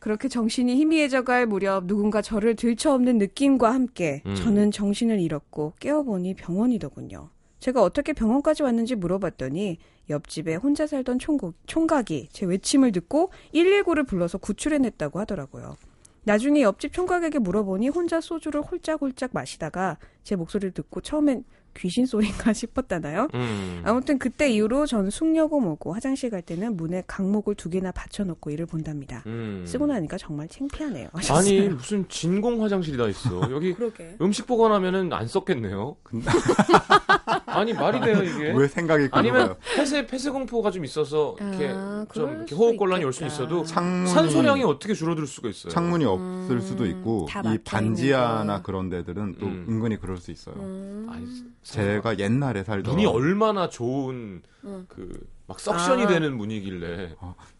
그렇게 0.00 0.28
정신이 0.28 0.74
희미해져갈 0.76 1.46
무렵 1.46 1.84
누군가 1.86 2.22
저를 2.22 2.56
들쳐업는 2.56 3.18
느낌과 3.18 3.72
함께 3.72 4.22
음. 4.26 4.34
저는 4.34 4.72
정신을 4.72 5.20
잃었고 5.20 5.74
깨어보니 5.78 6.34
병원이더군요. 6.34 7.28
제가 7.62 7.80
어떻게 7.80 8.12
병원까지 8.12 8.64
왔는지 8.64 8.96
물어봤더니 8.96 9.78
옆집에 10.10 10.56
혼자 10.56 10.84
살던 10.88 11.20
총각, 11.20 11.54
총각이 11.66 12.28
제 12.32 12.44
외침을 12.44 12.90
듣고 12.90 13.30
119를 13.54 14.04
불러서 14.04 14.38
구출해냈다고 14.38 15.20
하더라고요. 15.20 15.76
나중에 16.24 16.62
옆집 16.62 16.92
총각에게 16.92 17.38
물어보니 17.38 17.88
혼자 17.88 18.20
소주를 18.20 18.62
홀짝홀짝 18.62 19.30
마시다가 19.32 19.98
제 20.24 20.34
목소리를 20.34 20.72
듣고 20.72 21.02
처음엔 21.02 21.44
귀신 21.76 22.06
소리인가 22.06 22.52
싶었다나요? 22.52 23.28
음. 23.34 23.82
아무튼 23.84 24.18
그때 24.18 24.50
이후로 24.50 24.86
전 24.86 25.10
숙녀고 25.10 25.60
뭐고 25.60 25.92
화장실 25.94 26.30
갈 26.30 26.42
때는 26.42 26.76
문에 26.76 27.02
강목을 27.06 27.54
두 27.54 27.70
개나 27.70 27.92
받쳐놓고 27.92 28.50
일을 28.50 28.66
본답니다. 28.66 29.22
음. 29.26 29.64
쓰고 29.66 29.86
나니까 29.86 30.18
정말 30.18 30.48
창피하네요. 30.48 31.08
아니, 31.14 31.26
하셨어요. 31.26 31.70
무슨 31.70 32.08
진공 32.08 32.62
화장실이 32.62 32.96
다 32.96 33.08
있어. 33.08 33.50
여기 33.50 33.72
그러게. 33.74 34.16
음식 34.20 34.46
보관하면은 34.46 35.12
안 35.12 35.26
썼겠네요. 35.26 35.96
아니, 37.46 37.72
말이 37.72 38.00
돼요, 38.00 38.22
이게. 38.22 38.52
왜 38.56 38.66
생각이 38.68 39.08
아니면? 39.10 39.54
폐쇄 39.74 40.06
폐쇄 40.06 40.30
공포가 40.30 40.70
좀 40.70 40.84
있어서 40.84 41.36
이렇게 41.38 41.70
아, 41.72 42.06
좀 42.12 42.30
이렇게 42.36 42.54
호흡 42.54 42.76
곤란이 42.76 43.04
올 43.04 43.12
수. 43.12 43.22
있어도 43.22 43.62
창문이 43.64 44.10
산소량이 44.10 44.64
어떻게 44.64 44.94
줄어들 44.94 45.26
수가 45.26 45.48
있어요. 45.48 45.72
창문이 45.72 46.04
없을 46.04 46.56
음, 46.56 46.60
수도 46.60 46.86
있고 46.86 47.26
다이 47.30 47.58
반지하나. 47.58 48.62
그런 48.62 48.88
데들은 48.88 49.36
또 49.38 49.46
음. 49.46 49.66
은근히 49.68 49.96
그럴 49.96 50.16
수 50.16 50.30
있어요. 50.32 50.56
음. 50.56 51.06
아니, 51.10 51.24
제가 51.62 52.18
옛날에 52.18 52.64
살던 52.64 52.94
문이 52.94 53.06
얼마나 53.06 53.68
좋은 53.68 54.42
음. 54.64 54.86
그막 54.88 55.58
석션이 55.60 56.04
아. 56.04 56.06
되는 56.08 56.36
문이길래 56.36 57.14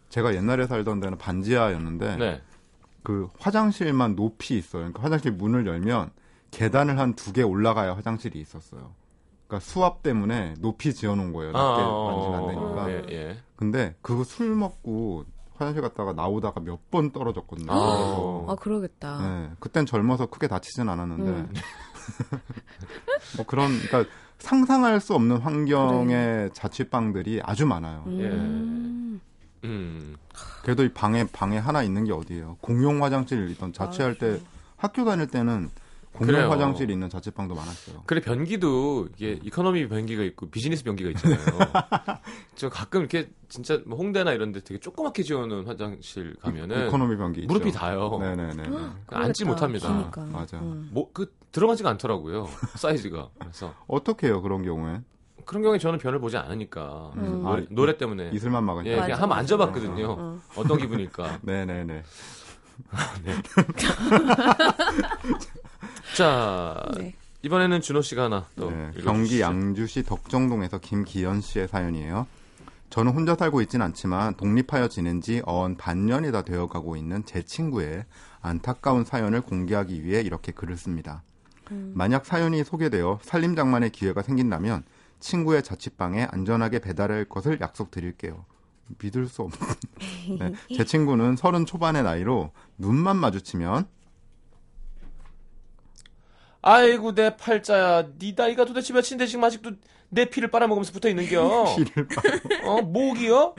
제가 0.09 0.35
옛날에 0.35 0.67
살던 0.67 0.99
데는 0.99 1.17
반지하였는데 1.17 2.17
네. 2.17 2.41
그 3.01 3.29
화장실만 3.39 4.15
높이 4.15 4.57
있어요. 4.57 4.81
그러니까 4.83 5.03
화장실 5.03 5.31
문을 5.31 5.65
열면 5.67 6.11
계단을 6.51 6.99
한 6.99 7.15
두 7.15 7.33
개 7.33 7.41
올라가야 7.41 7.95
화장실이 7.95 8.39
있었어요. 8.39 8.93
그러니까 9.47 9.65
수압 9.65 10.03
때문에 10.03 10.53
높이 10.59 10.93
지어놓은 10.93 11.33
거예요. 11.33 11.51
낮게 11.51 11.81
만지면 11.83 12.33
안 12.39 12.47
되니까. 12.47 12.91
예, 12.91 13.03
예. 13.15 13.37
근데 13.55 13.95
그거 14.01 14.23
술 14.23 14.55
먹고 14.55 15.25
화장실 15.55 15.81
갔다가 15.81 16.13
나오다가 16.13 16.59
몇 16.61 16.79
번 16.91 17.11
떨어졌거든요. 17.11 17.71
아. 17.71 17.75
그래서 17.75 18.45
아 18.49 18.55
그러겠다. 18.55 19.19
네, 19.19 19.49
그땐 19.59 19.85
젊어서 19.85 20.27
크게 20.27 20.47
다치진 20.47 20.87
않았는데 20.89 21.29
음. 21.29 21.53
뭐 23.37 23.45
그런 23.45 23.77
그러니까 23.79 24.11
상상할 24.39 24.99
수 24.99 25.13
없는 25.15 25.37
환경의 25.37 26.51
자취방들이 26.53 27.41
아주 27.43 27.65
많아요. 27.65 28.03
음. 28.07 29.21
음. 29.63 30.15
그래도 30.63 30.83
이 30.83 30.89
방에 30.89 31.25
방에 31.31 31.57
하나 31.57 31.83
있는 31.83 32.05
게 32.05 32.11
어디예요? 32.11 32.57
공용 32.61 33.03
화장실이던 33.03 33.73
자취할 33.73 34.17
때 34.17 34.39
학교 34.75 35.05
다닐 35.05 35.27
때는 35.27 35.69
공용 36.13 36.35
그래요. 36.35 36.51
화장실이 36.51 36.93
있는 36.93 37.09
자취방도 37.09 37.55
많았어요. 37.55 38.03
그래 38.05 38.21
변기도 38.21 39.07
이게 39.15 39.39
economy 39.41 39.87
변기가 39.87 40.23
있고 40.23 40.49
비즈니스 40.49 40.83
변기가 40.83 41.09
있잖아요. 41.11 41.39
저 42.55 42.69
가끔 42.69 42.99
이렇게 42.99 43.29
진짜 43.49 43.81
뭐 43.85 43.97
홍대나 43.97 44.33
이런데 44.33 44.59
되게 44.59 44.79
조그맣게 44.79 45.23
지어놓은 45.23 45.65
화장실 45.65 46.35
가면은 46.39 46.87
이코노미 46.87 47.17
변기 47.17 47.41
있죠. 47.41 47.47
무릎이 47.51 47.71
닿아요. 47.71 48.19
네네네. 48.19 48.63
앉지 49.07 49.45
못합니다. 49.45 49.87
기니까. 49.87 50.25
맞아. 50.25 50.59
음. 50.59 50.89
뭐그 50.91 51.33
들어가지가 51.53 51.89
않더라고요. 51.91 52.49
사이즈가. 52.75 53.29
그래서 53.39 53.73
어떻게 53.87 54.27
해요 54.27 54.41
그런 54.41 54.63
경우엔? 54.63 55.05
그런 55.45 55.63
경우에 55.63 55.77
저는 55.77 55.99
변을 55.99 56.19
보지 56.19 56.35
않으니까 56.37 57.11
음. 57.15 57.43
노래, 57.43 57.65
노래 57.69 57.97
때문에 57.97 58.31
이슬만 58.33 58.63
막으니까. 58.65 58.91
예, 58.91 59.01
그냥 59.01 59.21
한번. 59.21 59.37
앉아봤거든요. 59.39 60.11
어. 60.11 60.39
어떤 60.55 60.77
기분일까. 60.77 61.39
네네네. 61.43 62.03
자 66.17 66.83
네. 66.97 67.13
이번에는 67.43 67.81
준호 67.81 68.01
씨가 68.01 68.23
하나 68.23 68.45
또 68.55 68.71
네. 68.71 68.91
경기 69.03 69.41
양주시 69.41 70.03
덕정동에서 70.03 70.79
김기현 70.79 71.41
씨의 71.41 71.67
사연이에요. 71.67 72.25
저는 72.89 73.13
혼자 73.13 73.35
살고 73.35 73.61
있진 73.61 73.81
않지만 73.81 74.35
독립하여 74.35 74.87
지낸 74.87 75.21
지 75.21 75.41
어언 75.45 75.77
반년이 75.77 76.31
다 76.31 76.43
되어가고 76.43 76.95
있는 76.95 77.25
제 77.25 77.43
친구의 77.43 78.05
안타까운 78.41 79.03
사연을 79.03 79.41
공개하기 79.41 80.03
위해 80.03 80.21
이렇게 80.21 80.51
글을 80.51 80.77
씁니다. 80.77 81.23
만약 81.69 82.25
사연이 82.25 82.63
소개되어 82.63 83.19
살림 83.21 83.55
장만의 83.55 83.91
기회가 83.91 84.21
생긴다면 84.21 84.83
친구의 85.19 85.63
자취방에 85.63 86.27
안전하게 86.31 86.79
배달할 86.79 87.25
것을 87.25 87.59
약속드릴게요. 87.61 88.45
믿을 89.01 89.27
수 89.27 89.43
없는. 89.43 89.57
네, 90.39 90.53
제 90.75 90.83
친구는 90.83 91.37
서른 91.37 91.65
초반의 91.65 92.03
나이로 92.03 92.51
눈만 92.77 93.17
마주치면 93.17 93.87
아이고 96.61 97.13
내 97.13 97.35
팔자야 97.35 98.07
네 98.17 98.33
나이가 98.35 98.65
도대체 98.65 98.93
몇인데 98.93 99.27
지금 99.27 99.43
아직도 99.43 99.71
내 100.09 100.29
피를 100.29 100.49
빨아먹으면서 100.49 100.93
붙어있는겨 100.93 101.75
피를 101.75 102.07
어 102.63 102.81
목이요? 102.81 103.55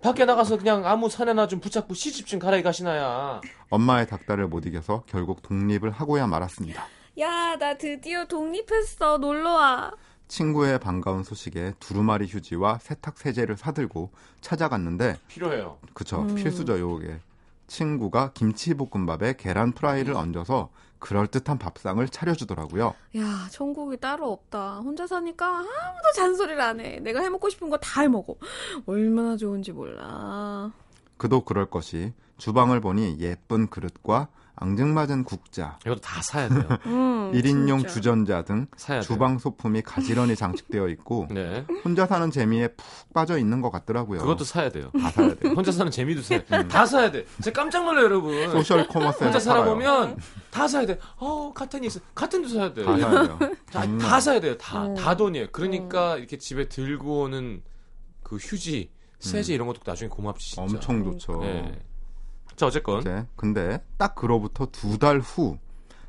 밖에 0.00 0.24
나가서 0.24 0.56
그냥 0.56 0.86
아무 0.86 1.10
사내나 1.10 1.48
좀 1.48 1.60
붙잡고 1.60 1.92
시집 1.94 2.26
좀 2.26 2.38
가라이 2.38 2.62
가시나야 2.62 3.40
엄마의 3.70 4.06
닥달을 4.06 4.48
못 4.48 4.64
이겨서 4.66 5.02
결국 5.06 5.42
독립을 5.42 5.90
하고야 5.90 6.26
말았습니다. 6.26 6.86
야, 7.18 7.56
나 7.56 7.74
드디어 7.78 8.24
독립했어. 8.26 9.18
놀러 9.18 9.52
와. 9.52 9.92
친구의 10.26 10.80
반가운 10.80 11.22
소식에 11.22 11.74
두루마리 11.78 12.26
휴지와 12.26 12.78
세탁 12.80 13.18
세제를 13.18 13.56
사들고 13.58 14.10
찾아갔는데 14.40 15.18
필요해요 15.28 15.78
그쵸 15.92 16.22
음. 16.22 16.34
필수죠 16.34 16.80
요게 16.80 17.20
친구가 17.66 18.32
김치볶음밥에 18.32 19.34
계란 19.36 19.72
프라이를 19.72 20.14
얹어서 20.14 20.70
그럴듯한 20.98 21.58
밥상을 21.58 22.08
차려주더라고요 22.08 22.94
야, 23.18 23.48
천국이 23.50 23.98
따로 23.98 24.32
없다. 24.32 24.78
혼자 24.80 25.06
사니까 25.06 25.46
아무도 25.58 26.12
잔소리를 26.16 26.58
안 26.60 26.80
해. 26.80 26.98
내가 27.00 27.20
해먹고 27.20 27.50
싶은 27.50 27.68
거 27.68 27.76
다 27.76 28.00
해먹어. 28.00 28.34
얼마나 28.86 29.36
좋은지 29.36 29.72
몰라. 29.72 30.72
그도 31.18 31.44
그럴 31.44 31.66
것이 31.66 32.14
주방을 32.38 32.80
보니 32.80 33.18
예쁜 33.20 33.68
그릇과 33.68 34.28
앙증맞은 34.56 35.24
국자 35.24 35.78
이것도 35.84 36.00
다 36.00 36.22
사야 36.22 36.48
돼요 36.48 36.62
음, 36.86 37.32
1인용 37.32 37.78
진짜. 37.80 37.88
주전자 37.88 38.42
등 38.44 38.66
돼요 38.78 39.00
주방 39.00 39.38
소품이 39.38 39.82
가지런히 39.82 40.36
장식되어 40.36 40.88
있고 40.88 41.26
네 41.30 41.66
혼자 41.84 42.06
사는 42.06 42.30
재미에 42.30 42.68
푹 42.68 43.12
빠져 43.12 43.36
있는 43.38 43.60
것 43.60 43.70
같더라고요 43.70 44.20
그것도 44.20 44.44
사야 44.44 44.70
돼요 44.70 44.90
다 45.00 45.10
사야 45.10 45.34
돼요 45.34 45.52
혼자 45.54 45.72
사는 45.72 45.90
재미도 45.90 46.22
사야 46.22 46.44
돼. 46.44 46.68
다 46.68 46.86
사야 46.86 47.10
돼. 47.10 47.24
제가 47.42 47.62
깜짝 47.62 47.84
놀라요, 47.84 48.04
여러분. 48.04 48.50
소셜 48.50 48.86
커머스에 48.88 49.26
혼자. 49.26 49.38
살아보면 49.38 50.16
다 50.50 50.66
사야 50.66 50.86
돼. 50.86 50.98
어, 51.16 51.52
카텐이 51.52 51.86
있어. 51.86 52.00
카텐도 52.14 52.48
사야 52.48 52.72
돼. 52.72 52.84
다 52.84 52.98
사야 52.98 53.10
돼요 53.26 53.38
다. 53.70 53.98
다 53.98 54.20
사야 54.20 54.40
돼요. 54.40 54.56
다, 54.58 54.86
음. 54.86 54.94
다 54.94 55.16
돈이에요. 55.16 55.48
그러니까 55.52 56.16
이렇게 56.16 56.38
집에 56.38 56.68
들고 56.68 57.22
오는 57.22 57.62
그 58.22 58.36
휴지, 58.36 58.90
세제 59.18 59.54
이런 59.54 59.66
것도 59.66 59.80
나중에 59.84 60.08
고맙지, 60.08 60.50
진짜. 60.56 60.62
음. 60.62 60.74
엄청 60.74 61.04
좋죠 61.04 61.40
네. 61.40 61.78
자, 62.56 62.66
어쨌건. 62.66 63.00
이제 63.00 63.26
근데 63.36 63.82
딱 63.98 64.14
그로부터 64.14 64.66
두 64.66 64.98
달 64.98 65.20
후 65.20 65.58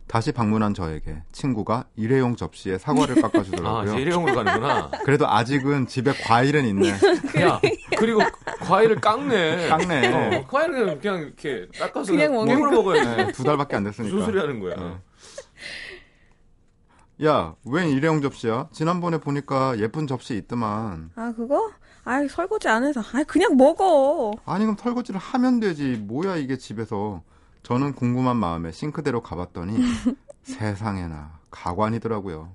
다시 0.08 0.32
방문한 0.32 0.76
저에게 0.76 1.24
친구가 1.32 1.86
일회용 1.96 2.36
접시에 2.36 2.78
사과를 2.78 3.18
아, 3.26 3.28
깎아주더라고요. 3.28 3.84
이제 3.94 4.02
일회용으로 4.04 4.36
가는구나. 4.36 4.92
그래도 5.04 5.28
아직은 5.28 5.88
집에 5.88 6.14
과일은 6.14 6.66
있네. 6.66 6.90
야, 7.42 7.60
그리고 7.98 8.22
과일을 8.62 9.02
깎네. 9.02 9.68
깎네. 9.68 10.38
어, 10.38 10.46
과일은 10.48 11.00
그냥 11.00 11.22
이렇게 11.22 11.68
닦아서 11.80 12.12
그냥 12.12 12.34
먹는 12.34 12.54
먹으러 12.54 12.72
먹어야지. 12.72 13.10
네, 13.10 13.32
두 13.32 13.44
달밖에 13.44 13.76
안 13.78 13.84
됐으니까. 13.84 14.14
무슨 14.14 14.26
소리 14.32 14.40
하는 14.40 14.60
거야. 14.60 14.76
네. 14.76 14.98
야, 17.26 17.56
웬 17.66 17.90
일회용 17.90 18.22
접시야? 18.22 18.68
지난번에 18.74 19.18
보니까 19.20 19.80
예쁜 19.80 20.06
접시 20.06 20.36
있더만. 20.36 21.12
아, 21.16 21.34
그거? 21.36 21.72
아이, 22.06 22.28
설거지 22.30 22.68
안 22.70 22.86
해서. 22.86 23.02
아이, 23.14 23.24
그냥 23.26 23.58
먹어. 23.58 24.32
아니 24.46 24.64
그럼 24.66 24.78
설거지를 24.80 25.20
하면 25.20 25.60
되지. 25.60 25.98
뭐야 25.98 26.38
이게 26.38 26.58
집에서. 26.58 27.22
저는 27.64 27.94
궁금한 27.94 28.38
마음에 28.38 28.72
싱크대로 28.72 29.22
가봤더니 29.22 29.76
세상에나 30.44 31.40
가관이더라고요. 31.52 32.52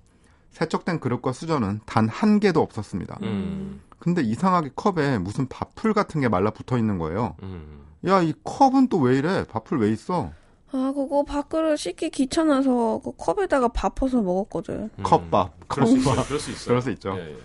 세척된 0.52 1.00
그릇과 1.00 1.32
수저는 1.32 1.80
단 1.86 2.08
한 2.08 2.38
개도 2.40 2.60
없었습니다. 2.60 3.18
음, 3.22 3.80
근데 3.98 4.22
이상하게 4.22 4.70
컵에 4.76 5.18
무슨 5.18 5.48
밥풀 5.48 5.94
같은 5.94 6.20
게 6.20 6.28
말라 6.28 6.50
붙어 6.50 6.78
있는 6.78 6.98
거예요. 6.98 7.34
음. 7.42 7.80
야, 8.06 8.20
이 8.22 8.32
컵은 8.44 8.88
또 8.88 8.98
왜 9.00 9.18
이래? 9.18 9.44
밥풀 9.44 9.78
왜 9.80 9.90
있어? 9.90 10.30
아, 10.72 10.92
그거 10.94 11.24
밥그릇 11.24 11.76
씻기 11.78 12.10
귀찮아서 12.10 13.00
그 13.04 13.10
컵에다가 13.16 13.68
밥 13.68 13.96
퍼서 13.96 14.22
먹었거든. 14.22 14.90
음. 14.96 15.02
컵밥. 15.02 15.68
그럴 15.68 15.86
수 15.88 15.96
있어. 15.98 16.24
그럴 16.24 16.38
수 16.40 16.50
있어. 16.52 16.64
그럴 16.68 16.82
수 16.82 16.90
있죠. 16.92 17.16
예, 17.18 17.32
예. 17.32 17.38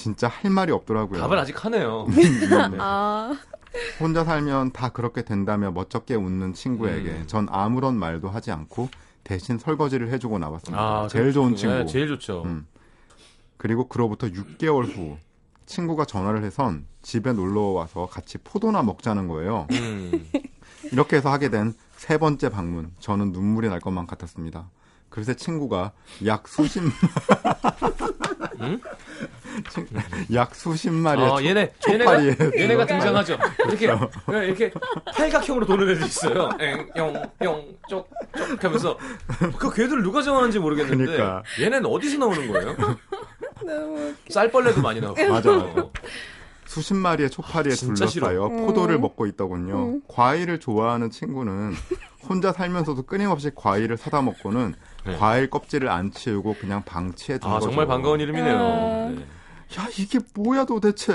진짜 0.00 0.28
할 0.28 0.50
말이 0.50 0.72
없더라고요. 0.72 1.20
답을 1.20 1.38
아직 1.38 1.64
하네요. 1.64 2.06
아, 2.80 3.36
혼자 4.00 4.24
살면 4.24 4.72
다 4.72 4.88
그렇게 4.88 5.22
된다며 5.22 5.70
멋쩍게 5.70 6.14
웃는 6.14 6.54
친구에게 6.54 7.10
음. 7.10 7.24
전 7.26 7.46
아무런 7.50 7.96
말도 7.96 8.28
하지 8.28 8.50
않고 8.50 8.88
대신 9.22 9.58
설거지를 9.58 10.10
해주고 10.12 10.38
나왔습니다. 10.38 10.82
아, 10.82 11.08
제일 11.08 11.32
좋은 11.32 11.50
네, 11.50 11.56
친구. 11.56 11.86
제일 11.86 12.08
좋죠. 12.08 12.42
음. 12.46 12.66
그리고 13.58 13.86
그로부터 13.88 14.26
6개월 14.28 14.96
후 14.96 15.18
친구가 15.66 16.06
전화를 16.06 16.42
해선 16.42 16.86
집에 17.02 17.32
놀러 17.32 17.60
와서 17.60 18.06
같이 18.10 18.38
포도나 18.38 18.82
먹자는 18.82 19.28
거예요. 19.28 19.66
음. 19.72 20.26
이렇게 20.92 21.16
해서 21.16 21.30
하게 21.30 21.50
된 21.50 21.74
세 22.00 22.16
번째 22.16 22.48
방문. 22.48 22.92
저는 22.98 23.30
눈물이 23.32 23.68
날 23.68 23.78
것만 23.78 24.06
같았습니다. 24.06 24.70
그래서 25.10 25.34
친구가 25.34 25.92
약 26.24 26.48
수십 26.48 26.80
응? 28.62 28.80
친- 29.70 29.86
약 30.34 30.54
수십 30.54 30.90
마리의 30.90 31.28
어, 31.28 31.36
초- 31.38 31.44
얘네, 31.44 31.72
얘네가, 31.88 32.10
초파리에 32.16 32.36
얘네가 32.62 32.86
등장하죠. 32.86 33.38
이렇게, 33.68 33.86
그냥 34.26 34.44
이렇게 34.44 34.70
팔각형으로 35.14 35.66
도는 35.66 35.90
애들 35.90 36.06
있어요. 36.06 36.50
엥, 36.60 36.88
영, 36.96 37.30
영, 37.42 37.64
쪽, 37.88 38.08
쪽 38.36 38.64
하면서. 38.64 38.98
그 39.58 39.72
궤도를 39.74 40.02
누가 40.02 40.22
정하는지 40.22 40.58
모르겠는데. 40.58 41.04
그러니까. 41.04 41.42
얘네는 41.60 41.86
어디서 41.86 42.18
나오는 42.18 42.52
거예요? 42.52 42.76
쌀벌레도 44.30 44.80
많이 44.82 45.00
나오고. 45.00 45.28
맞아, 45.28 45.50
맞아. 45.50 45.86
수십 46.66 46.94
마리의 46.94 47.30
초파리에 47.30 47.72
진짜 47.72 48.06
둘러싸여 48.06 48.48
싫어. 48.48 48.48
포도를 48.48 48.94
음. 48.96 49.00
먹고 49.00 49.26
있더군요. 49.26 49.86
음. 49.88 50.02
과일을 50.06 50.60
좋아하는 50.60 51.10
친구는 51.10 51.72
혼자 52.28 52.52
살면서도 52.52 53.02
끊임없이 53.02 53.50
과일을 53.54 53.96
사다 53.96 54.22
먹고는 54.22 54.74
네. 55.04 55.16
과일 55.16 55.50
껍질을 55.50 55.88
안 55.88 56.12
치우고 56.12 56.54
그냥 56.60 56.82
방치해 56.84 57.38
둔 57.38 57.50
아, 57.50 57.54
거죠. 57.54 57.66
정말 57.66 57.86
반가운 57.88 58.20
이름이네요. 58.20 58.56
아. 58.56 59.10
네. 59.10 59.24
야 59.78 59.86
이게 59.98 60.18
뭐야 60.34 60.64
도대체? 60.64 61.12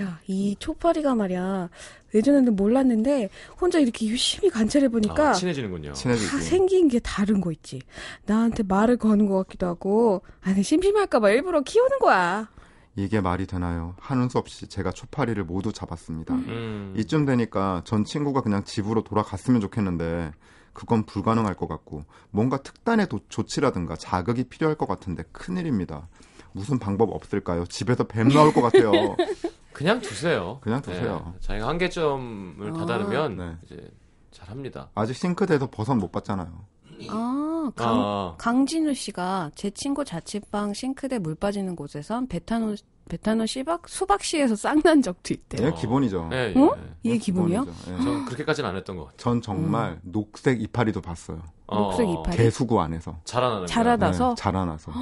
야, 0.00 0.20
이 0.26 0.56
초파리가 0.58 1.14
말이야. 1.14 1.70
예전에는 2.14 2.54
몰랐는데, 2.56 3.30
혼자 3.60 3.78
이렇게 3.78 4.06
유심히 4.06 4.50
관찰해 4.50 4.88
보니까, 4.88 5.30
아, 5.30 5.32
친해지는군요. 5.32 5.88
다 5.90 5.94
친해지지. 5.94 6.40
생긴 6.42 6.88
게 6.88 6.98
다른 6.98 7.40
거 7.40 7.50
있지. 7.52 7.80
나한테 8.26 8.62
말을 8.62 8.96
거는 8.98 9.26
것 9.26 9.36
같기도 9.38 9.66
하고, 9.66 10.22
아니, 10.42 10.62
심심할까 10.62 11.20
봐 11.20 11.30
일부러 11.30 11.60
키우는 11.62 11.98
거야. 11.98 12.48
이게 12.96 13.20
말이 13.20 13.46
되나요? 13.46 13.94
하는 14.00 14.28
수 14.28 14.38
없이 14.38 14.66
제가 14.66 14.90
초파리를 14.90 15.42
모두 15.44 15.72
잡았습니다. 15.72 16.34
음. 16.34 16.94
이쯤 16.96 17.26
되니까 17.26 17.82
전 17.84 18.04
친구가 18.04 18.40
그냥 18.40 18.64
집으로 18.64 19.04
돌아갔으면 19.04 19.60
좋겠는데 19.60 20.32
그건 20.72 21.04
불가능할 21.06 21.54
것 21.54 21.68
같고 21.68 22.04
뭔가 22.30 22.56
특단의 22.60 23.08
도- 23.08 23.20
조치라든가 23.28 23.94
자극이 23.96 24.44
필요할 24.44 24.76
것 24.76 24.88
같은데 24.88 25.22
큰일입니다. 25.30 26.08
무슨 26.52 26.78
방법 26.78 27.10
없을까요? 27.12 27.64
집에서 27.66 28.04
뱀 28.04 28.28
나올 28.28 28.52
것 28.52 28.62
같아요. 28.62 28.92
그냥 29.72 30.00
두세요. 30.00 30.58
그냥 30.60 30.82
두세요. 30.82 31.32
네, 31.34 31.40
자기가 31.40 31.68
한계점을 31.68 32.70
아. 32.70 32.72
다다르면 32.72 33.36
네. 33.36 33.56
이제 33.64 33.90
잘합니다. 34.32 34.90
아직 34.94 35.14
싱크대에서 35.14 35.70
버섯 35.70 35.94
못 35.94 36.10
봤잖아요. 36.10 36.48
아, 37.10 37.70
강, 37.76 38.00
아, 38.00 38.34
강진우 38.38 38.92
씨가 38.94 39.52
제 39.54 39.70
친구 39.70 40.04
자취방 40.04 40.74
싱크대 40.74 41.20
물 41.20 41.36
빠지는 41.36 41.76
곳에선 41.76 42.26
베타노 42.26 42.74
베타노 43.08 43.46
씨박 43.46 43.88
수박씨에서 43.88 44.54
쌍난 44.56 45.00
적도 45.00 45.32
있대요. 45.32 45.68
예, 45.68 45.72
기본이죠. 45.72 46.28
예, 46.32 46.52
예. 46.54 46.60
어? 46.60 46.76
예. 46.76 46.94
이게 47.04 47.18
기본이요? 47.18 47.66
예. 47.68 48.02
전 48.02 48.24
그렇게까지는 48.26 48.68
안 48.68 48.76
했던 48.76 48.96
것 48.96 49.04
같아요. 49.04 49.16
전 49.16 49.40
정말 49.40 49.98
녹색 50.02 50.60
이파리도 50.60 51.00
봤어요. 51.00 51.40
녹색 51.68 52.06
어, 52.06 52.12
이파리. 52.20 52.36
개수구 52.36 52.80
안에서. 52.80 53.18
자라나는 53.24 53.66
자라나서 53.66 54.28
네, 54.30 54.34
자라나서. 54.36 54.92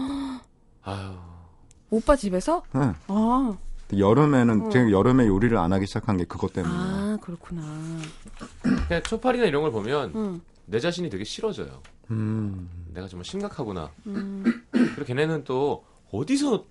아유. 0.83 1.15
오빠 1.90 2.16
집에서? 2.16 2.62
네. 2.75 2.92
아, 3.09 3.57
여름에는 3.96 4.66
어. 4.66 4.68
제가 4.70 4.90
여름에 4.90 5.27
요리를 5.27 5.57
안 5.57 5.72
하기 5.72 5.87
시작한 5.87 6.16
게 6.16 6.25
그것 6.25 6.53
때문에. 6.53 6.75
아 6.75 7.18
그렇구나. 7.20 7.62
그냥 8.88 9.03
초파리나 9.05 9.44
이런 9.46 9.62
걸 9.62 9.70
보면 9.70 10.12
응. 10.16 10.40
내 10.66 10.81
자신이 10.81 11.09
되게 11.11 11.22
싫어져요. 11.25 11.81
음. 12.11 12.68
내가 12.92 13.07
정말 13.07 13.25
심각하구나. 13.25 13.90
음. 14.07 14.42
그리고 14.70 15.05
걔네는 15.05 15.44
또 15.44 15.85
어디서 16.11 16.64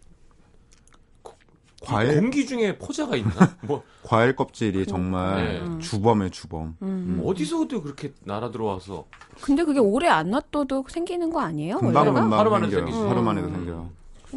과일 1.82 2.19
공기 2.19 2.45
중에 2.45 2.78
포자가 2.78 3.15
있나? 3.15 3.32
뭐 3.62 3.84
과일 4.04 4.36
껍질이 4.36 4.86
정말 4.88 5.36
네. 5.45 5.60
음. 5.62 5.80
주범의 5.80 6.32
주범. 6.32 6.75
음. 6.82 7.21
어디서 7.23 7.67
또 7.67 7.82
그렇게 7.82 8.13
날아 8.23 8.51
들어와서 8.51 9.06
근데 9.39 9.63
그게 9.63 9.80
오래 9.80 10.08
안 10.10 10.32
놔둬도 10.32 10.86
생기는 10.89 11.30
거 11.30 11.39
아니에요? 11.39 11.78
금방? 11.78 12.06
금방 12.13 12.34
하루 12.34 12.49
만에. 12.49 12.69
생기죠. 12.69 13.08
하루 13.10 13.21
만에도 13.21 13.47
음. 13.47 13.54
생겨요. 13.54 13.89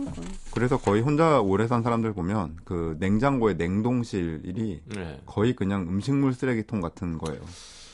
그러니까. 0.05 0.23
그래서 0.53 0.79
거의 0.79 1.03
혼자 1.03 1.41
오래 1.41 1.67
산 1.67 1.83
사람들 1.83 2.13
보면 2.13 2.57
그 2.65 2.97
냉장고의 3.01 3.57
냉동실이 3.57 4.81
네. 4.95 5.21
거의 5.27 5.55
그냥 5.55 5.83
음식물 5.83 6.33
쓰레기통 6.35 6.81
같은 6.81 7.19
거예요. 7.19 7.41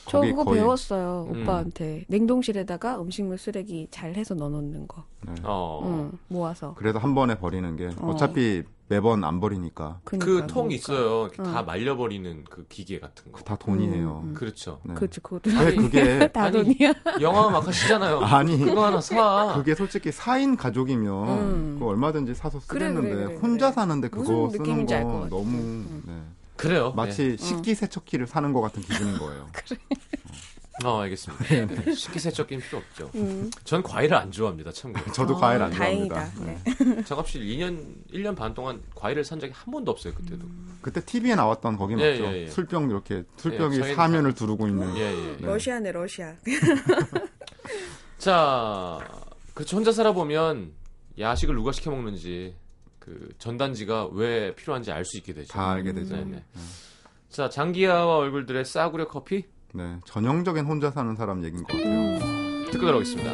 저 0.07 0.21
그거 0.21 0.43
거의- 0.43 0.59
배웠어요 0.61 1.27
음. 1.33 1.41
오빠한테 1.41 2.05
냉동실에다가 2.09 3.01
음식물 3.01 3.39
쓰레기 3.39 3.87
잘 3.89 4.13
해서 4.13 4.35
넣어놓는 4.35 4.87
거 4.87 5.03
네. 5.25 5.33
어. 5.43 5.81
응, 5.83 6.17
모아서 6.27 6.75
그래서 6.77 6.99
한 6.99 7.15
번에 7.15 7.39
버리는 7.39 7.75
게 7.75 7.87
어. 7.99 8.09
어차피 8.11 8.61
매번 8.87 9.23
안 9.23 9.39
버리니까 9.39 9.99
그 10.03 10.17
그러니까 10.17 10.47
통. 10.47 10.71
있어요. 10.71 11.29
응. 11.39 11.43
다 11.43 11.63
말려버리는 11.63 12.43
그 12.49 12.65
기계 12.67 12.99
같은 12.99 13.31
거. 13.31 13.41
다 13.41 13.55
돈이에요. 13.55 14.21
음, 14.23 14.29
음. 14.29 14.33
그렇죠. 14.33 14.79
네. 14.83 14.93
그렇지 14.93 15.21
그것도 15.21 15.57
아니 15.57 15.75
그게 15.75 16.27
다 16.31 16.43
아니, 16.43 16.63
돈이야 16.63 16.93
영화 17.21 17.49
막 17.49 17.65
하시잖아요. 17.67 18.19
아니 18.25 18.57
그거 18.59 18.85
하나 18.85 19.01
사. 19.01 19.53
그게 19.55 19.73
솔직히 19.73 20.11
4인 20.11 20.55
가족이면 20.57 21.27
음. 21.27 21.75
그거 21.79 21.87
얼마든지 21.91 22.35
사서 22.35 22.59
그래, 22.67 22.87
쓰겠는데 22.89 23.15
그래, 23.15 23.25
그래, 23.25 23.37
혼자 23.37 23.67
그래. 23.67 23.73
사는데 23.75 24.07
그거 24.09 24.49
쓰는 24.51 24.85
거. 24.85 25.27
너무 25.29 25.43
음. 25.57 26.03
네. 26.05 26.21
그래요. 26.55 26.93
마치 26.95 27.37
식기세척기를 27.37 28.27
사는 28.27 28.53
것 28.53 28.61
같은 28.61 28.81
기분인 28.83 29.17
거예요. 29.17 29.47
네. 29.69 29.77
어, 29.77 30.54
알겠습니다. 30.83 31.45
네. 31.45 31.93
식기세척기는 31.93 32.63
필요 32.65 32.79
없죠. 32.79 33.09
음. 33.15 33.49
전 33.63 33.81
과일을 33.81 34.15
안 34.17 34.31
좋아합니다. 34.31 34.71
참고로. 34.71 35.11
저도 35.13 35.35
어, 35.35 35.39
과일 35.39 35.61
안 35.61 35.71
다행이다. 35.71 36.31
좋아합니다. 36.33 36.63
네. 36.83 36.95
네. 36.95 37.03
작업실 37.03 37.41
2년 37.43 37.95
1년 38.11 38.35
반 38.35 38.53
동안 38.53 38.81
과일을 38.93 39.23
산 39.23 39.39
적이 39.39 39.53
한 39.55 39.71
번도 39.71 39.91
없어요. 39.91 40.13
그때도. 40.13 40.45
그때 40.81 41.03
TV에 41.03 41.35
나왔던 41.35 41.77
거기 41.77 41.93
예, 41.99 42.11
맞죠? 42.11 42.25
예, 42.25 42.41
예. 42.43 42.47
술병 42.47 42.89
이렇게 42.89 43.23
술병이 43.37 43.75
예, 43.77 43.79
저희는 43.79 43.95
사면을 43.95 44.33
두르고 44.33 44.67
있는. 44.67 44.95
예, 44.97 45.01
예. 45.01 45.29
예. 45.29 45.37
네. 45.37 45.45
러시아네 45.47 45.91
러시아 45.93 46.33
자, 48.17 48.99
그렇죠. 49.53 49.77
혼자 49.77 49.91
살아보면 49.91 50.73
야식을 51.17 51.55
누가 51.55 51.71
시켜 51.71 51.91
먹는지 51.91 52.55
그 52.99 53.29
전단지가 53.37 54.07
왜 54.13 54.53
필요한지 54.55 54.91
알 54.91 55.05
수 55.05 55.17
있게 55.17 55.33
되죠. 55.33 55.53
다 55.53 55.71
알게 55.71 55.93
되죠. 55.93 56.15
네, 56.15 56.23
네. 56.25 56.43
자, 57.29 57.49
장기하와 57.49 58.17
얼굴들의 58.17 58.65
싸구려 58.65 59.07
커피 59.07 59.45
네, 59.75 59.99
전형적인 60.05 60.65
혼자 60.65 60.89
사는 60.89 61.15
사람 61.17 61.43
얘기인 61.43 61.63
것 61.63 61.75
같아요. 61.75 62.19
듣고 62.71 62.85
들어오겠습니다. 62.85 63.31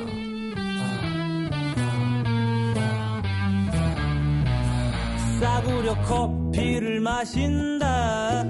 싸구려 5.39 5.95
커피를 6.03 6.99
마신다 6.99 8.43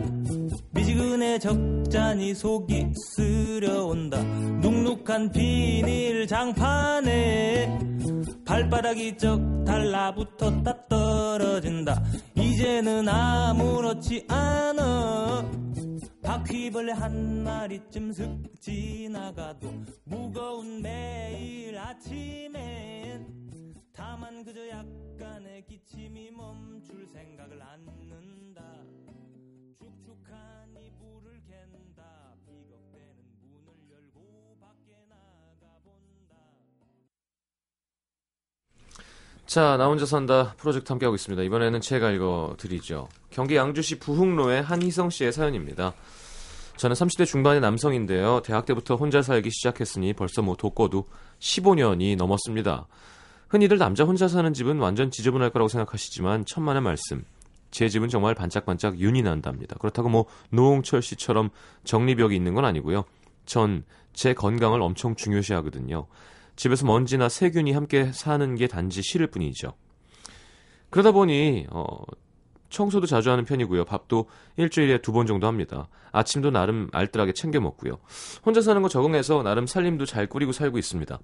미지근해 0.71 1.39
적잖이 1.39 2.33
속이 2.33 2.93
쓰려온다 3.15 4.21
눅눅한 4.21 5.31
비닐 5.31 6.27
장판에 6.27 7.79
발바닥이 8.45 9.17
쩍 9.17 9.39
달라붙었다 9.65 10.87
떨어진다 10.87 12.03
이제는 12.35 13.07
아무렇지 13.07 14.25
않아 14.29 15.45
바퀴벌레 16.23 16.91
한 16.91 17.43
마리쯤 17.43 18.13
슥 18.13 18.43
지나가도 18.59 19.71
무거운 20.05 20.81
매일 20.81 21.77
아침엔 21.77 23.73
다만 23.91 24.43
그저 24.43 24.67
약간의 24.69 25.65
기침이 25.65 26.31
멈출 26.31 27.07
생각을 27.07 27.61
않는다. 27.61 28.61
축축한 29.79 30.75
이불을 30.77 31.41
캔다 31.43 32.30
자, 39.51 39.75
나 39.75 39.87
혼자 39.87 40.05
산다 40.05 40.53
프로젝트 40.55 40.93
함께하고 40.93 41.13
있습니다. 41.13 41.43
이번에는 41.43 41.81
제가 41.81 42.11
읽어드리죠. 42.11 43.09
경기 43.31 43.57
양주시 43.57 43.99
부흥로의 43.99 44.63
한희성 44.63 45.09
씨의 45.09 45.33
사연입니다. 45.33 45.91
저는 46.77 46.93
30대 46.93 47.25
중반의 47.25 47.59
남성인데요. 47.59 48.43
대학 48.45 48.65
때부터 48.65 48.95
혼자 48.95 49.21
살기 49.21 49.49
시작했으니 49.51 50.13
벌써 50.13 50.41
뭐 50.41 50.55
독거도 50.55 51.03
15년이 51.39 52.15
넘었습니다. 52.15 52.87
흔히들 53.49 53.77
남자 53.77 54.05
혼자 54.05 54.29
사는 54.29 54.53
집은 54.53 54.79
완전 54.79 55.11
지저분할 55.11 55.49
거라고 55.49 55.67
생각하시지만 55.67 56.45
천만의 56.45 56.81
말씀. 56.81 57.25
제 57.71 57.89
집은 57.89 58.07
정말 58.07 58.33
반짝반짝 58.33 58.99
윤이 58.99 59.21
난답니다. 59.21 59.75
그렇다고 59.79 60.07
뭐 60.07 60.27
노홍철 60.51 61.01
씨처럼 61.01 61.49
정리벽이 61.83 62.33
있는 62.37 62.53
건 62.53 62.63
아니고요. 62.63 63.03
전 63.45 63.83
제 64.13 64.33
건강을 64.33 64.81
엄청 64.81 65.15
중요시 65.15 65.53
하거든요. 65.53 66.07
집에서 66.61 66.85
먼지나 66.85 67.27
세균이 67.27 67.71
함께 67.71 68.11
사는 68.11 68.55
게 68.55 68.67
단지 68.67 69.01
싫을 69.01 69.25
뿐이죠. 69.25 69.73
그러다 70.91 71.11
보니 71.11 71.65
어, 71.71 72.03
청소도 72.69 73.07
자주 73.07 73.31
하는 73.31 73.45
편이고요. 73.45 73.83
밥도 73.85 74.29
일주일에 74.57 75.01
두 75.01 75.11
번 75.11 75.25
정도 75.25 75.47
합니다. 75.47 75.87
아침도 76.11 76.51
나름 76.51 76.87
알뜰하게 76.93 77.33
챙겨 77.33 77.59
먹고요. 77.59 77.97
혼자 78.45 78.61
사는 78.61 78.79
거 78.79 78.89
적응해서 78.89 79.41
나름 79.41 79.65
살림도 79.65 80.05
잘 80.05 80.27
꾸리고 80.27 80.51
살고 80.51 80.77
있습니다. 80.77 81.17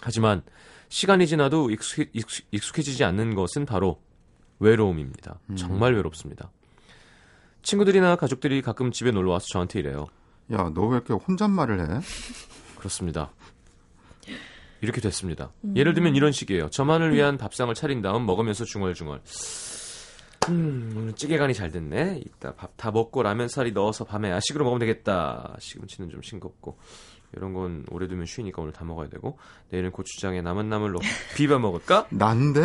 하지만 0.00 0.40
시간이 0.88 1.26
지나도 1.26 1.70
익숙해, 1.70 2.06
익숙, 2.14 2.46
익숙해지지 2.50 3.04
않는 3.04 3.34
것은 3.34 3.66
바로 3.66 4.00
외로움입니다. 4.58 5.38
정말 5.54 5.94
외롭습니다. 5.94 6.50
친구들이나 7.62 8.16
가족들이 8.16 8.62
가끔 8.62 8.90
집에 8.90 9.10
놀러 9.10 9.32
와서 9.32 9.46
저한테 9.52 9.80
이래요. 9.80 10.06
야, 10.52 10.70
너 10.74 10.86
왜 10.86 10.96
이렇게 10.96 11.12
혼잣말을 11.12 11.78
해? 11.78 12.00
그렇습니다. 12.78 13.32
이렇게 14.80 15.00
됐습니다. 15.00 15.52
예를 15.76 15.94
들면 15.94 16.16
이런 16.16 16.32
식이에요. 16.32 16.70
저만을 16.70 17.14
위한 17.14 17.36
밥상을 17.36 17.72
차린 17.74 18.02
다음 18.02 18.24
먹으면서 18.26 18.64
중얼중얼. 18.64 19.20
음, 20.48 20.94
오늘 20.96 21.12
찌개간이 21.14 21.52
잘 21.54 21.70
됐네. 21.70 22.20
이따 22.26 22.54
밥 22.54 22.70
다 22.76 22.90
먹고 22.90 23.22
라면 23.22 23.48
사리 23.48 23.72
넣어서 23.72 24.04
밤에 24.04 24.30
야식으로 24.30 24.64
먹으면 24.64 24.80
되겠다. 24.80 25.54
시금치는 25.58 26.08
좀 26.10 26.22
싱겁고. 26.22 26.78
이런 27.36 27.52
건 27.52 27.84
오래 27.90 28.08
두면 28.08 28.26
쉬니까 28.26 28.62
오늘 28.62 28.72
다 28.72 28.84
먹어야 28.84 29.08
되고. 29.08 29.38
내일은 29.68 29.92
고추장에 29.92 30.40
남은 30.40 30.68
나물 30.70 30.92
넣고 30.92 31.04
비벼 31.36 31.58
먹을까? 31.58 32.06
난데? 32.10 32.60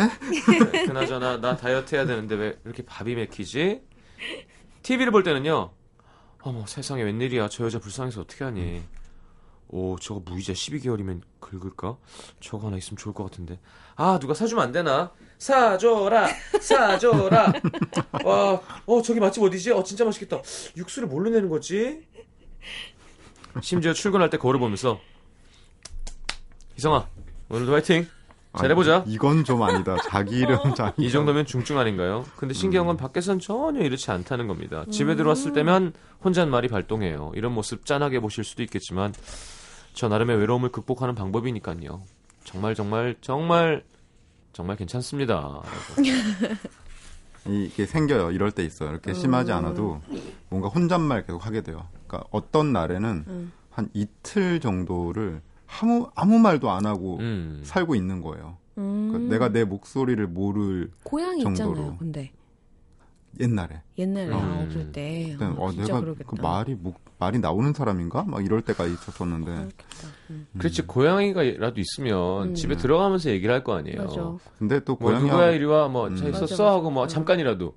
네, 0.72 0.86
그나저나 0.86 1.40
나 1.40 1.56
다이어트 1.56 1.94
해야 1.94 2.06
되는데 2.06 2.34
왜 2.34 2.58
이렇게 2.64 2.82
밥이 2.84 3.14
맥히지? 3.14 3.82
TV를 4.82 5.12
볼 5.12 5.22
때는요. 5.22 5.70
어머 6.40 6.64
세상에 6.66 7.02
웬일이야 7.02 7.48
저 7.48 7.64
여자 7.66 7.78
불쌍해서 7.78 8.22
어떻게 8.22 8.42
하니? 8.44 8.82
오 9.68 9.98
저거 9.98 10.22
무이자 10.24 10.52
12개월이면 10.52 11.22
긁을까? 11.40 11.96
저거 12.40 12.68
하나 12.68 12.76
있으면 12.76 12.96
좋을 12.96 13.14
것 13.14 13.24
같은데. 13.24 13.58
아 13.96 14.18
누가 14.20 14.34
사주면 14.34 14.64
안 14.64 14.72
되나? 14.72 15.12
사줘라 15.38 16.28
사줘라. 16.60 17.52
와, 18.24 18.60
어 18.86 19.02
저기 19.02 19.20
맛집 19.20 19.42
어디지? 19.42 19.72
어 19.72 19.82
진짜 19.82 20.04
맛있겠다. 20.04 20.40
육수를 20.76 21.08
뭘로 21.08 21.30
내는 21.30 21.48
거지? 21.48 22.06
심지어 23.62 23.92
출근할 23.92 24.30
때 24.30 24.36
거울을 24.36 24.60
보면서 24.60 25.00
희성아 26.76 27.08
오늘도 27.48 27.72
화이팅. 27.72 28.06
잘해보자. 28.58 29.02
아니, 29.02 29.12
이건 29.12 29.44
좀 29.44 29.62
아니다. 29.62 29.96
자기 30.08 30.38
이름 30.38 30.74
자기. 30.74 31.04
이 31.04 31.10
정도면 31.10 31.44
중증 31.44 31.78
아닌가요? 31.78 32.24
근데 32.36 32.54
신기한 32.54 32.86
건 32.86 32.96
밖에선 32.96 33.38
전혀 33.38 33.82
이렇지 33.82 34.10
않다는 34.10 34.46
겁니다. 34.46 34.86
집에 34.90 35.14
들어왔을 35.14 35.52
때면 35.52 35.92
혼잣말이 36.24 36.68
발동해요. 36.68 37.32
이런 37.34 37.52
모습 37.52 37.84
짠하게 37.84 38.20
보실 38.20 38.44
수도 38.44 38.62
있겠지만 38.62 39.12
저 39.96 40.08
나름의 40.08 40.36
외로움을 40.36 40.68
극복하는 40.68 41.14
방법이니까요. 41.14 42.02
정말 42.44 42.74
정말 42.74 43.16
정말 43.22 43.82
정말 44.52 44.76
괜찮습니다. 44.76 45.62
이게 47.48 47.86
생겨요. 47.86 48.30
이럴 48.30 48.52
때 48.52 48.62
있어요. 48.62 48.90
이렇게 48.90 49.14
심하지 49.14 49.52
않아도 49.52 50.02
뭔가 50.50 50.68
혼잣말 50.68 51.24
계속 51.24 51.46
하게 51.46 51.62
돼요. 51.62 51.88
그러니까 52.06 52.28
어떤 52.30 52.74
날에는 52.74 53.50
한 53.70 53.88
이틀 53.94 54.60
정도를 54.60 55.40
아무 55.66 56.10
아무 56.14 56.38
말도 56.38 56.70
안 56.70 56.84
하고 56.84 57.16
음. 57.20 57.62
살고 57.64 57.94
있는 57.94 58.20
거예요. 58.20 58.58
음. 58.76 59.08
그러니까 59.10 59.32
내가 59.32 59.48
내 59.48 59.64
목소리를 59.64 60.26
모를 60.26 60.90
고양이 61.04 61.42
정도로. 61.42 61.70
있잖아요. 61.70 61.96
근데 61.96 62.32
옛날에. 63.40 63.82
옛날에 63.98 64.32
아, 64.32 64.38
음. 64.38 64.64
없을 64.66 64.92
때 64.92 65.30
그때 65.38 65.44
어, 65.44 65.54
어, 65.58 65.70
진짜 65.70 65.86
내가 65.86 66.00
그러겠다. 66.00 66.30
그 66.30 66.40
말이 66.40 66.74
목, 66.74 67.00
말이 67.18 67.38
나오는 67.38 67.72
사람인가? 67.72 68.24
막 68.24 68.44
이럴 68.44 68.62
때가 68.62 68.86
있었었는데. 68.86 69.52
그렇겠다. 69.52 70.08
음. 70.30 70.46
그렇지 70.58 70.82
고양이가라도 70.82 71.80
있으면 71.80 72.48
음. 72.50 72.54
집에 72.54 72.76
들어가면서 72.76 73.30
얘기를 73.30 73.54
할 73.54 73.62
거 73.64 73.74
아니에요. 73.76 74.04
맞아. 74.04 74.36
근데 74.58 74.80
또뭐 74.84 74.98
고양이 74.98 75.24
누구야 75.24 75.50
이리 75.50 75.64
와뭐 75.64 76.08
음. 76.08 76.16
차 76.16 76.24
맞아, 76.24 76.36
있었어 76.44 76.64
맞아. 76.64 76.74
하고 76.76 76.90
뭐 76.90 77.04
음. 77.04 77.08
잠깐이라도 77.08 77.74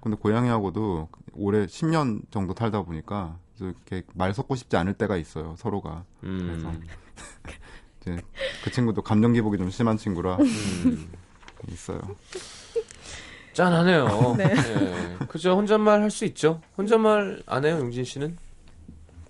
근데 0.00 0.16
고양이하고도 0.16 1.08
올해 1.34 1.66
10년 1.66 2.22
정도 2.30 2.54
살다 2.56 2.82
보니까 2.82 3.36
이렇게 3.60 4.02
말 4.14 4.32
섞고 4.32 4.54
싶지 4.54 4.76
않을 4.76 4.94
때가 4.94 5.16
있어요. 5.16 5.54
서로가. 5.58 6.04
음. 6.24 6.80
이제 8.00 8.16
그 8.62 8.70
친구도 8.70 9.02
감정 9.02 9.32
기복이 9.32 9.58
좀 9.58 9.70
심한 9.70 9.96
친구라 9.96 10.36
음. 10.36 11.08
있어요. 11.68 12.00
짠하네요. 13.62 14.34
네. 14.38 14.44
예. 14.54 15.26
그죠 15.26 15.56
혼잣말 15.56 16.00
할 16.00 16.10
수 16.10 16.24
있죠. 16.26 16.60
혼잣말 16.78 17.42
안 17.46 17.64
해요 17.64 17.78
용진 17.78 18.04
씨는? 18.04 18.36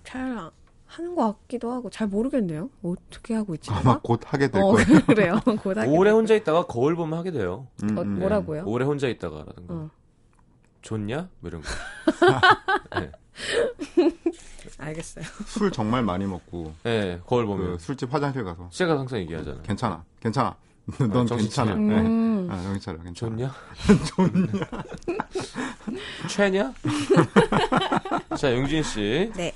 잘 0.03 0.37
아- 0.37 0.51
하는 0.85 1.15
것 1.15 1.39
같기도 1.41 1.71
하고 1.71 1.89
잘 1.89 2.07
모르겠네요. 2.07 2.69
어떻게 2.83 3.33
하고 3.33 3.55
있지? 3.55 3.71
아마 3.71 3.81
내가? 3.81 3.99
곧 4.03 4.21
하게 4.25 4.49
될 4.49 4.61
어, 4.61 4.67
거예요. 4.67 4.85
그래요. 5.07 5.39
곧 5.63 5.77
하게 5.77 5.89
오래 5.89 6.09
될 6.11 6.15
혼자 6.17 6.35
있다가 6.35 6.65
거울 6.67 6.95
보면 6.95 7.17
하게 7.17 7.31
돼요. 7.31 7.67
음, 7.83 7.97
어, 7.97 8.01
음. 8.01 8.19
뭐라고요? 8.19 8.63
오래 8.67 8.85
혼자 8.85 9.07
있다가라든가. 9.07 9.73
어. 9.73 9.89
좋냐? 10.81 11.27
뭐 11.39 11.49
이런 11.49 11.61
거. 11.61 11.67
네. 12.99 13.11
알겠어요. 14.77 15.25
술 15.45 15.71
정말 15.71 16.03
많이 16.03 16.25
먹고 16.25 16.73
네, 16.83 17.19
거울 17.25 17.45
보면. 17.47 17.73
그 17.73 17.77
술집 17.79 18.13
화장실 18.13 18.43
가서 18.43 18.69
제가 18.71 18.97
항상 18.97 19.19
얘기하잖아요. 19.19 19.61
괜찮아, 19.63 20.03
괜찮아. 20.21 20.55
넌 20.97 21.27
정신 21.27 21.47
괜찮아. 21.47 21.75
네. 21.75 21.95
음. 21.99 22.47
아, 22.49 22.61
정신 22.61 22.81
차려, 22.81 22.97
괜찮아. 23.03 23.35
좋냐? 23.35 23.53
좋냐? 24.15 24.71
최냐? 26.27 26.73
자, 28.37 28.53
융진 28.55 28.83
씨. 28.83 29.31
네. 29.35 29.53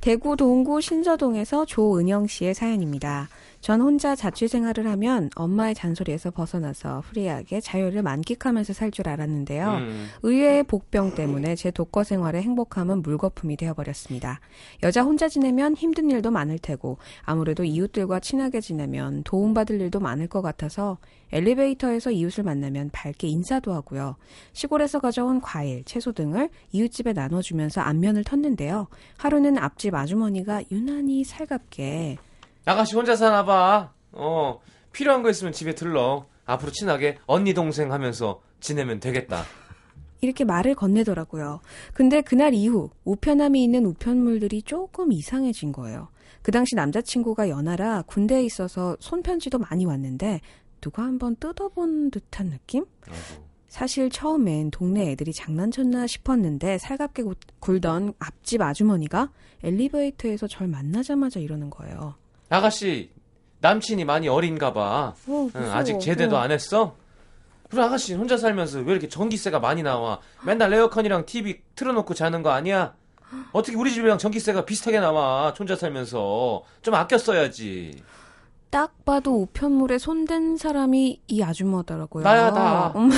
대구 0.00 0.36
동구 0.36 0.80
신서동에서 0.80 1.64
조은영 1.64 2.26
씨의 2.28 2.54
사연입니다. 2.54 3.28
전 3.66 3.80
혼자 3.80 4.14
자취 4.14 4.46
생활을 4.46 4.86
하면 4.86 5.28
엄마의 5.34 5.74
잔소리에서 5.74 6.30
벗어나서 6.30 7.02
free하게 7.08 7.60
자유를 7.60 8.00
만끽하면서 8.00 8.72
살 8.72 8.92
줄 8.92 9.08
알았는데요. 9.08 9.78
음. 9.78 10.06
의외의 10.22 10.62
복병 10.62 11.16
때문에 11.16 11.56
제 11.56 11.72
독거 11.72 12.04
생활의 12.04 12.44
행복함은 12.44 13.02
물거품이 13.02 13.56
되어버렸습니다. 13.56 14.38
여자 14.84 15.02
혼자 15.02 15.28
지내면 15.28 15.74
힘든 15.74 16.08
일도 16.12 16.30
많을 16.30 16.60
테고 16.60 16.98
아무래도 17.22 17.64
이웃들과 17.64 18.20
친하게 18.20 18.60
지내면 18.60 19.24
도움받을 19.24 19.80
일도 19.80 19.98
많을 19.98 20.28
것 20.28 20.42
같아서 20.42 20.98
엘리베이터에서 21.32 22.12
이웃을 22.12 22.44
만나면 22.44 22.90
밝게 22.92 23.26
인사도 23.26 23.72
하고요. 23.72 24.14
시골에서 24.52 25.00
가져온 25.00 25.40
과일, 25.40 25.82
채소 25.82 26.12
등을 26.12 26.50
이웃집에 26.70 27.14
나눠주면서 27.14 27.80
안면을 27.80 28.22
텄는데요. 28.22 28.86
하루는 29.18 29.58
앞집 29.58 29.92
아주머니가 29.92 30.62
유난히 30.70 31.24
살갑게 31.24 32.18
아가씨 32.66 32.96
혼자 32.96 33.14
사나봐. 33.16 33.92
어, 34.12 34.60
필요한 34.92 35.22
거 35.22 35.30
있으면 35.30 35.52
집에 35.52 35.74
들러. 35.74 36.26
앞으로 36.44 36.70
친하게 36.72 37.18
언니 37.26 37.54
동생 37.54 37.92
하면서 37.92 38.40
지내면 38.60 39.00
되겠다. 39.00 39.42
이렇게 40.20 40.44
말을 40.44 40.74
건네더라고요. 40.74 41.60
근데 41.92 42.20
그날 42.20 42.54
이후 42.54 42.90
우편함이 43.04 43.62
있는 43.62 43.84
우편물들이 43.86 44.62
조금 44.62 45.12
이상해진 45.12 45.72
거예요. 45.72 46.08
그 46.42 46.50
당시 46.52 46.74
남자친구가 46.74 47.48
연하라 47.48 48.02
군대에 48.02 48.42
있어서 48.44 48.96
손편지도 49.00 49.58
많이 49.58 49.84
왔는데 49.84 50.40
누가 50.80 51.02
한번 51.02 51.36
뜯어본 51.36 52.10
듯한 52.12 52.50
느낌? 52.50 52.84
아이고. 53.08 53.46
사실 53.68 54.08
처음엔 54.08 54.70
동네 54.70 55.10
애들이 55.10 55.32
장난쳤나 55.32 56.06
싶었는데 56.06 56.78
살갑게 56.78 57.22
구- 57.24 57.34
굴던 57.60 58.14
앞집 58.18 58.62
아주머니가 58.62 59.30
엘리베이터에서 59.64 60.46
절 60.46 60.68
만나자마자 60.68 61.40
이러는 61.40 61.70
거예요. 61.70 62.14
아가씨, 62.48 63.10
남친이 63.60 64.04
많이 64.04 64.28
어린가 64.28 64.72
봐. 64.72 65.14
어, 65.26 65.48
응, 65.54 65.70
아직 65.72 65.98
제대도 66.00 66.36
안 66.38 66.50
했어? 66.50 66.96
우리 67.72 67.82
아가씨 67.82 68.14
혼자 68.14 68.36
살면서 68.36 68.80
왜 68.80 68.92
이렇게 68.92 69.08
전기세가 69.08 69.58
많이 69.58 69.82
나와? 69.82 70.20
맨날 70.44 70.72
에어컨이랑 70.72 71.26
TV 71.26 71.60
틀어놓고 71.74 72.14
자는 72.14 72.42
거 72.42 72.50
아니야? 72.50 72.94
어떻게 73.52 73.76
우리 73.76 73.92
집이랑 73.92 74.18
전기세가 74.18 74.64
비슷하게 74.64 75.00
나와? 75.00 75.52
혼자 75.58 75.74
살면서 75.74 76.62
좀 76.82 76.94
아껴 76.94 77.18
써야지. 77.18 78.02
딱 78.70 79.04
봐도 79.04 79.42
우편물에 79.42 79.98
손댄 79.98 80.56
사람이 80.56 81.22
이 81.26 81.42
아줌마더라고요. 81.42 82.24
나야, 82.24 82.50
나. 82.50 82.92
음. 82.96 83.10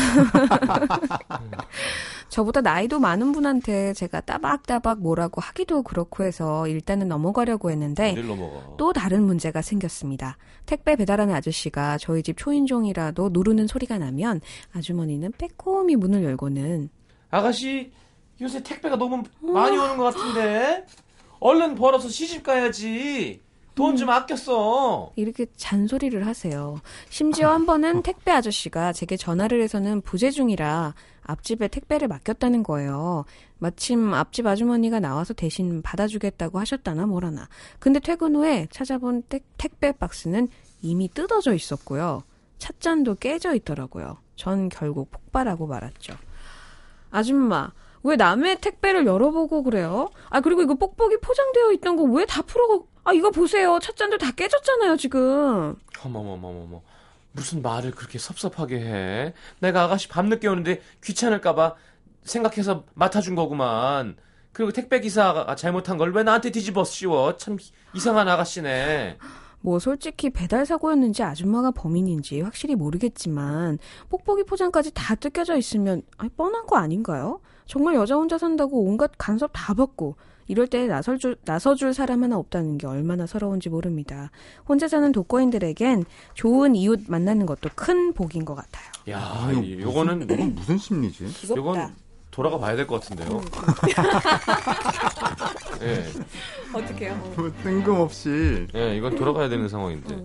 저보다 2.28 2.60
나이도 2.60 3.00
많은 3.00 3.32
분한테 3.32 3.94
제가 3.94 4.20
따박따박 4.20 5.00
뭐라고 5.00 5.40
하기도 5.40 5.82
그렇고 5.82 6.24
해서 6.24 6.68
일단은 6.68 7.08
넘어가려고 7.08 7.70
했는데 7.70 8.12
넘어가? 8.12 8.76
또 8.76 8.92
다른 8.92 9.24
문제가 9.24 9.62
생겼습니다. 9.62 10.36
택배 10.66 10.94
배달하는 10.94 11.34
아저씨가 11.34 11.96
저희 11.98 12.22
집 12.22 12.36
초인종이라도 12.36 13.30
누르는 13.32 13.66
소리가 13.66 13.96
나면 13.98 14.42
아주머니는 14.74 15.32
빼꼼히 15.38 15.96
문을 15.96 16.22
열고는 16.22 16.90
아가씨, 17.30 17.90
요새 18.40 18.62
택배가 18.62 18.96
너무 18.96 19.22
많이 19.40 19.76
오는 19.76 19.96
것 19.96 20.14
같은데? 20.14 20.86
얼른 21.40 21.74
벌어서 21.74 22.08
시집 22.08 22.42
가야지. 22.42 23.40
돈좀 23.78 24.10
아껴 24.10 24.34
써. 24.34 25.12
이렇게 25.14 25.46
잔소리를 25.56 26.26
하세요. 26.26 26.80
심지어 27.10 27.50
한 27.52 27.64
번은 27.64 28.02
택배 28.02 28.32
아저씨가 28.32 28.92
제게 28.92 29.16
전화를 29.16 29.62
해서는 29.62 30.00
부재 30.00 30.30
중이라 30.32 30.94
앞집에 31.22 31.68
택배를 31.68 32.08
맡겼다는 32.08 32.64
거예요. 32.64 33.24
마침 33.58 34.12
앞집 34.14 34.48
아주머니가 34.48 34.98
나와서 34.98 35.32
대신 35.32 35.80
받아주겠다고 35.82 36.58
하셨다나 36.58 37.06
뭐라나. 37.06 37.48
근데 37.78 38.00
퇴근 38.00 38.34
후에 38.34 38.66
찾아본 38.72 39.22
택, 39.28 39.44
택배 39.58 39.92
박스는 39.92 40.48
이미 40.82 41.08
뜯어져 41.08 41.54
있었고요. 41.54 42.24
찻잔도 42.58 43.14
깨져 43.14 43.54
있더라고요. 43.54 44.16
전 44.34 44.68
결국 44.68 45.12
폭발하고 45.12 45.68
말았죠. 45.68 46.14
아줌마, 47.10 47.70
왜 48.04 48.16
남의 48.16 48.60
택배를 48.60 49.06
열어보고 49.06 49.64
그래요? 49.64 50.08
아, 50.30 50.40
그리고 50.40 50.62
이거 50.62 50.74
뽁뽁이 50.74 51.16
포장되어 51.20 51.72
있던 51.72 51.96
거 51.96 52.04
왜 52.04 52.24
다 52.26 52.42
풀어가, 52.42 52.84
아, 53.08 53.12
이거 53.14 53.30
보세요. 53.30 53.78
찻잔도 53.80 54.18
다 54.18 54.30
깨졌잖아요, 54.32 54.98
지금. 54.98 55.74
어머머머머머. 56.04 56.82
무슨 57.32 57.62
말을 57.62 57.92
그렇게 57.92 58.18
섭섭하게 58.18 58.76
해? 58.80 59.34
내가 59.60 59.84
아가씨 59.84 60.08
밤늦게 60.08 60.46
오는데 60.46 60.82
귀찮을까봐 61.02 61.74
생각해서 62.24 62.84
맡아준 62.92 63.34
거구만. 63.34 64.16
그리고 64.52 64.72
택배 64.72 65.00
기사가 65.00 65.54
잘못한 65.56 65.96
걸 65.96 66.12
왜 66.12 66.22
나한테 66.22 66.50
뒤집어 66.50 66.84
씌워? 66.84 67.38
참 67.38 67.56
이상한 67.94 68.28
아가씨네. 68.28 69.16
뭐 69.62 69.78
솔직히 69.78 70.28
배달 70.28 70.66
사고였는지 70.66 71.22
아줌마가 71.22 71.70
범인인지 71.70 72.42
확실히 72.42 72.74
모르겠지만 72.74 73.78
뽁뽁이 74.10 74.44
포장까지 74.44 74.92
다 74.92 75.14
뜯겨져 75.14 75.56
있으면 75.56 76.02
아니, 76.18 76.28
뻔한 76.30 76.66
거 76.66 76.76
아닌가요? 76.76 77.40
정말 77.66 77.94
여자 77.94 78.16
혼자 78.16 78.36
산다고 78.36 78.82
온갖 78.84 79.12
간섭 79.16 79.50
다 79.54 79.72
받고 79.74 80.16
이럴 80.48 80.66
때 80.66 80.86
나설 80.86 81.18
줄, 81.18 81.36
나서줄 81.44 81.94
사람 81.94 82.24
하나 82.24 82.36
없다는 82.38 82.78
게 82.78 82.86
얼마나 82.86 83.26
서러운지 83.26 83.68
모릅니다. 83.68 84.30
혼자 84.66 84.88
사는 84.88 85.12
독거인들에겐 85.12 86.04
좋은 86.34 86.74
이웃 86.74 87.00
만나는 87.06 87.46
것도 87.46 87.68
큰 87.74 88.12
복인 88.14 88.44
것 88.44 88.54
같아요. 88.54 88.84
야, 89.10 89.18
아, 89.20 89.52
이- 89.52 89.72
이거 89.72 89.82
요거는 89.82 90.18
무슨, 90.20 90.34
이건 90.34 90.54
무슨 90.54 90.78
심리지? 90.78 91.26
요건 91.54 91.94
돌아가 92.30 92.58
봐야 92.58 92.76
될 92.76 92.86
것 92.86 93.00
같은데요. 93.00 93.40
예, 95.82 96.04
어떡해요? 96.74 97.32
뭐 97.36 97.50
뜬금없이 97.62 98.66
예, 98.74 98.96
이건 98.96 99.16
돌아가야 99.16 99.48
되는 99.48 99.68
상황인데. 99.68 100.22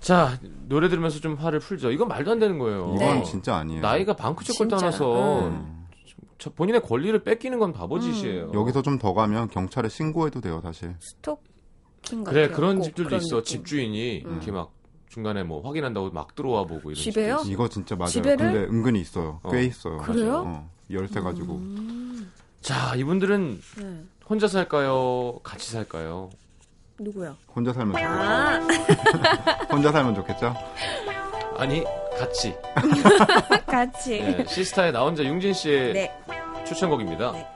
자, 0.00 0.38
노래 0.68 0.88
들으면서 0.88 1.18
좀 1.20 1.34
화를 1.34 1.58
풀죠. 1.60 1.90
이건 1.90 2.08
말도 2.08 2.32
안 2.32 2.38
되는 2.38 2.58
거예요. 2.58 2.92
이건 2.96 3.18
네. 3.18 3.22
진짜 3.24 3.56
아니에요. 3.56 3.80
나이가 3.80 4.14
방크칠 4.14 4.56
걸. 4.56 4.68
떠나서 4.68 5.48
음. 5.48 5.75
저 6.38 6.50
본인의 6.50 6.82
권리를 6.82 7.18
뺏기는 7.24 7.58
건 7.58 7.72
바보짓이에요. 7.72 8.50
여기서 8.54 8.82
좀 8.82 8.98
더 8.98 9.12
가면 9.14 9.48
경찰에 9.48 9.88
신고해도 9.88 10.40
돼요, 10.40 10.60
사실. 10.62 10.94
스토킹 11.00 12.24
같은 12.24 12.24
그래 12.24 12.48
그런 12.48 12.76
꼭 12.78 12.84
집들도 12.84 13.08
그런 13.08 13.22
있어. 13.22 13.36
느낌. 13.42 13.44
집주인이 13.58 14.22
음. 14.26 14.32
이렇게 14.32 14.50
막 14.52 14.72
중간에 15.08 15.42
뭐 15.44 15.62
확인한다고 15.66 16.10
막 16.10 16.34
들어와 16.34 16.64
보고 16.64 16.90
이런 16.90 16.94
집에요? 17.02 17.42
이거 17.46 17.68
진짜 17.68 17.96
맞아요. 17.96 18.10
집에를? 18.10 18.36
근데 18.36 18.58
은근히 18.64 19.00
있어요. 19.00 19.40
꽤 19.50 19.56
어. 19.56 19.60
있어요. 19.60 19.96
그래요? 19.98 20.44
어, 20.46 20.70
열쇠 20.90 21.20
가지고. 21.20 21.60
자, 22.60 22.94
이분들은 22.96 23.60
네. 23.78 24.02
혼자 24.28 24.46
살까요? 24.48 25.38
같이 25.42 25.70
살까요? 25.70 26.30
누구요? 26.98 27.36
혼자 27.54 27.72
살면 27.72 27.92
좋겠죠. 27.94 28.10
아, 28.10 29.66
혼자 29.72 29.92
살면 29.92 30.14
좋겠죠? 30.16 30.54
아니, 31.56 31.84
같이. 32.18 32.54
같이. 33.66 34.20
네, 34.22 34.44
시스타의 34.46 34.92
나 34.92 35.02
혼자 35.02 35.22
융진 35.22 35.52
씨의 35.52 35.92
네. 35.92 36.12
추천곡입니다. 36.64 37.32
네. 37.32 37.55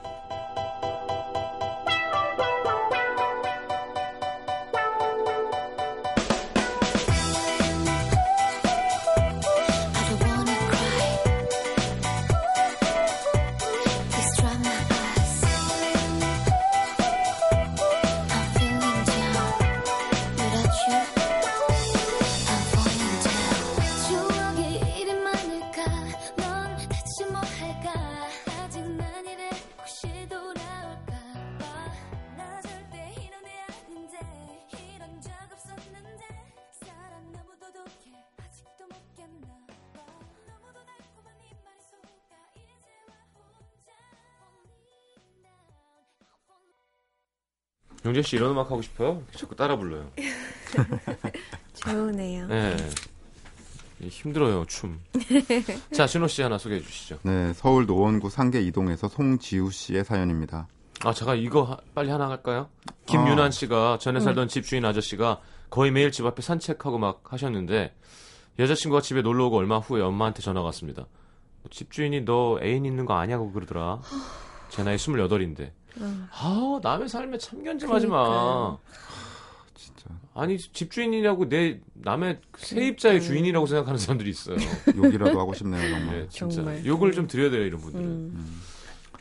용재 48.05 48.21
씨 48.23 48.35
이런 48.35 48.51
음악 48.51 48.71
하고 48.71 48.81
싶어요? 48.81 49.21
자꾸 49.35 49.55
따라 49.55 49.75
불러요. 49.77 50.09
좋으네요. 51.75 52.47
네. 52.47 52.75
이 53.99 54.07
힘들어요, 54.07 54.65
춤. 54.65 54.99
자, 55.93 56.07
신호 56.07 56.27
씨 56.27 56.41
하나 56.41 56.57
소개해 56.57 56.81
주시죠. 56.81 57.19
네, 57.23 57.53
서울 57.53 57.85
노원구 57.85 58.29
상계 58.31 58.61
이동에서 58.61 59.07
송지우 59.07 59.69
씨의 59.69 60.03
사연입니다. 60.03 60.67
아, 61.03 61.13
제가 61.13 61.35
이거 61.35 61.63
하- 61.63 61.77
빨리 61.93 62.09
하나 62.09 62.27
할까요? 62.29 62.69
김윤환 63.05 63.47
어. 63.47 63.51
씨가 63.51 63.97
전에 63.99 64.19
살던 64.19 64.47
집주인 64.47 64.85
아저씨가 64.85 65.39
거의 65.69 65.91
매일 65.91 66.11
집 66.11 66.25
앞에 66.25 66.41
산책하고 66.41 66.97
막 66.97 67.21
하셨는데 67.31 67.95
여자친구가 68.59 69.01
집에 69.01 69.21
놀러 69.21 69.45
오고 69.47 69.57
얼마 69.57 69.77
후에 69.79 70.01
엄마한테 70.01 70.41
전화가 70.41 70.65
왔습니다. 70.65 71.05
집 71.69 71.91
주인이 71.91 72.25
너 72.25 72.59
애인 72.61 72.85
있는 72.85 73.05
거 73.05 73.13
아냐고 73.15 73.51
그러더라. 73.51 74.01
제 74.69 74.83
나이 74.83 74.95
28인데. 74.97 75.71
아, 75.99 76.79
남의 76.81 77.09
삶에 77.09 77.37
참견 77.37 77.77
좀 77.79 77.91
하지 77.91 78.07
마. 78.07 78.77
진짜 79.75 80.09
아니, 80.33 80.57
집주인이라고 80.57 81.49
내 81.49 81.79
남의 81.93 82.39
세입자의 82.57 83.21
주인이라고 83.21 83.65
생각하는 83.65 83.97
사람들이 83.99 84.29
있어요. 84.29 84.55
욕이라도 84.95 85.39
하고 85.39 85.53
싶네요, 85.53 85.81
정말. 85.89 86.19
네, 86.19 86.27
진짜. 86.29 86.55
정말. 86.55 86.85
욕을 86.85 87.11
좀 87.11 87.27
드려야 87.27 87.49
돼요, 87.49 87.65
이런 87.65 87.81
분들은. 87.81 88.05
음. 88.05 88.61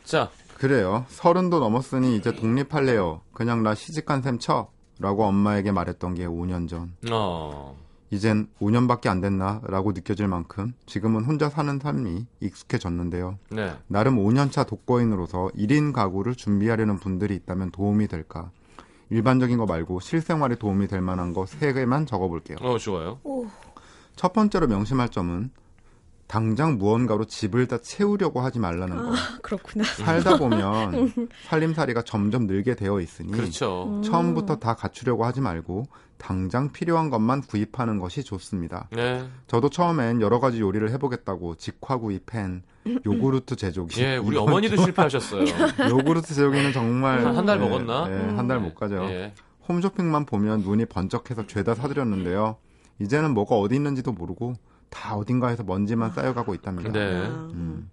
자, 0.04 0.30
그래요. 0.56 1.06
서른도 1.08 1.58
넘었으니 1.58 2.16
이제 2.16 2.34
독립할래요. 2.34 3.22
그냥 3.32 3.62
나 3.62 3.74
시집간 3.74 4.22
셈 4.22 4.38
쳐. 4.38 4.70
라고 5.00 5.24
엄마에게 5.24 5.72
말했던 5.72 6.14
게 6.14 6.26
5년 6.26 6.68
전. 6.68 6.92
어, 7.10 7.74
이젠 8.11 8.48
5년밖에 8.61 9.06
안 9.06 9.20
됐나? 9.20 9.61
라고 9.64 9.92
느껴질 9.92 10.26
만큼 10.26 10.72
지금은 10.86 11.24
혼자 11.24 11.48
사는 11.48 11.78
삶이 11.78 12.26
익숙해졌는데요. 12.40 13.38
네. 13.50 13.72
나름 13.86 14.16
5년차 14.16 14.66
독거인으로서 14.66 15.50
1인 15.56 15.92
가구를 15.92 16.34
준비하려는 16.34 16.98
분들이 16.98 17.36
있다면 17.36 17.70
도움이 17.70 18.08
될까? 18.08 18.50
일반적인 19.11 19.58
거 19.58 19.66
말고 19.66 20.00
실생활에 20.00 20.56
도움이 20.56 20.88
될 20.88 21.00
만한 21.00 21.32
거 21.32 21.44
3개만 21.44 22.06
적어볼게요. 22.06 22.58
어, 22.61 22.78
좋아요. 22.78 23.18
첫 24.16 24.32
번째로 24.32 24.66
명심할 24.66 25.11
점은 25.11 25.50
당장 26.30 26.78
무언가로 26.78 27.24
집을 27.24 27.66
다 27.66 27.78
채우려고 27.78 28.40
하지 28.40 28.60
말라는 28.60 28.96
거. 28.96 29.12
그렇구나. 29.42 29.82
살다 29.82 30.38
보면 30.38 31.12
살림살이가 31.48 32.02
점점 32.02 32.46
늘게 32.46 32.76
되어 32.76 33.00
있으니 33.00 33.32
그렇죠. 33.32 34.00
처음부터 34.04 34.60
다 34.60 34.74
갖추려고 34.74 35.24
하지 35.24 35.40
말고 35.40 35.88
당장 36.18 36.70
필요한 36.70 37.10
것만 37.10 37.40
구입하는 37.40 37.98
것이 37.98 38.22
좋습니다. 38.22 38.86
네. 38.92 39.26
저도 39.48 39.70
처음엔 39.70 40.20
여러 40.20 40.38
가지 40.38 40.60
요리를 40.60 40.88
해보겠다고 40.92 41.56
직화구이 41.56 42.20
팬, 42.26 42.62
요구르트 43.04 43.56
제조기. 43.56 44.00
예, 44.00 44.16
우리 44.16 44.36
어머니도 44.36 44.76
실패하셨어요. 44.76 45.42
요구르트 45.90 46.28
제조기는 46.28 46.72
정말 46.72 47.26
한달 47.26 47.58
네, 47.58 47.68
먹었나? 47.68 48.06
네, 48.06 48.36
한달 48.36 48.60
못 48.60 48.76
가죠. 48.76 49.02
예. 49.10 49.34
홈쇼핑만 49.68 50.26
보면 50.26 50.60
눈이 50.60 50.84
번쩍해서 50.86 51.48
죄다 51.48 51.74
사드렸는데요. 51.74 52.56
이제는 53.00 53.34
뭐가 53.34 53.56
어디 53.56 53.74
있는지도 53.74 54.12
모르고 54.12 54.54
다 54.91 55.14
어딘가에서 55.16 55.62
먼지만 55.62 56.11
쌓여가고 56.12 56.55
있답니다. 56.55 56.91
네. 56.93 57.26
음. 57.28 57.91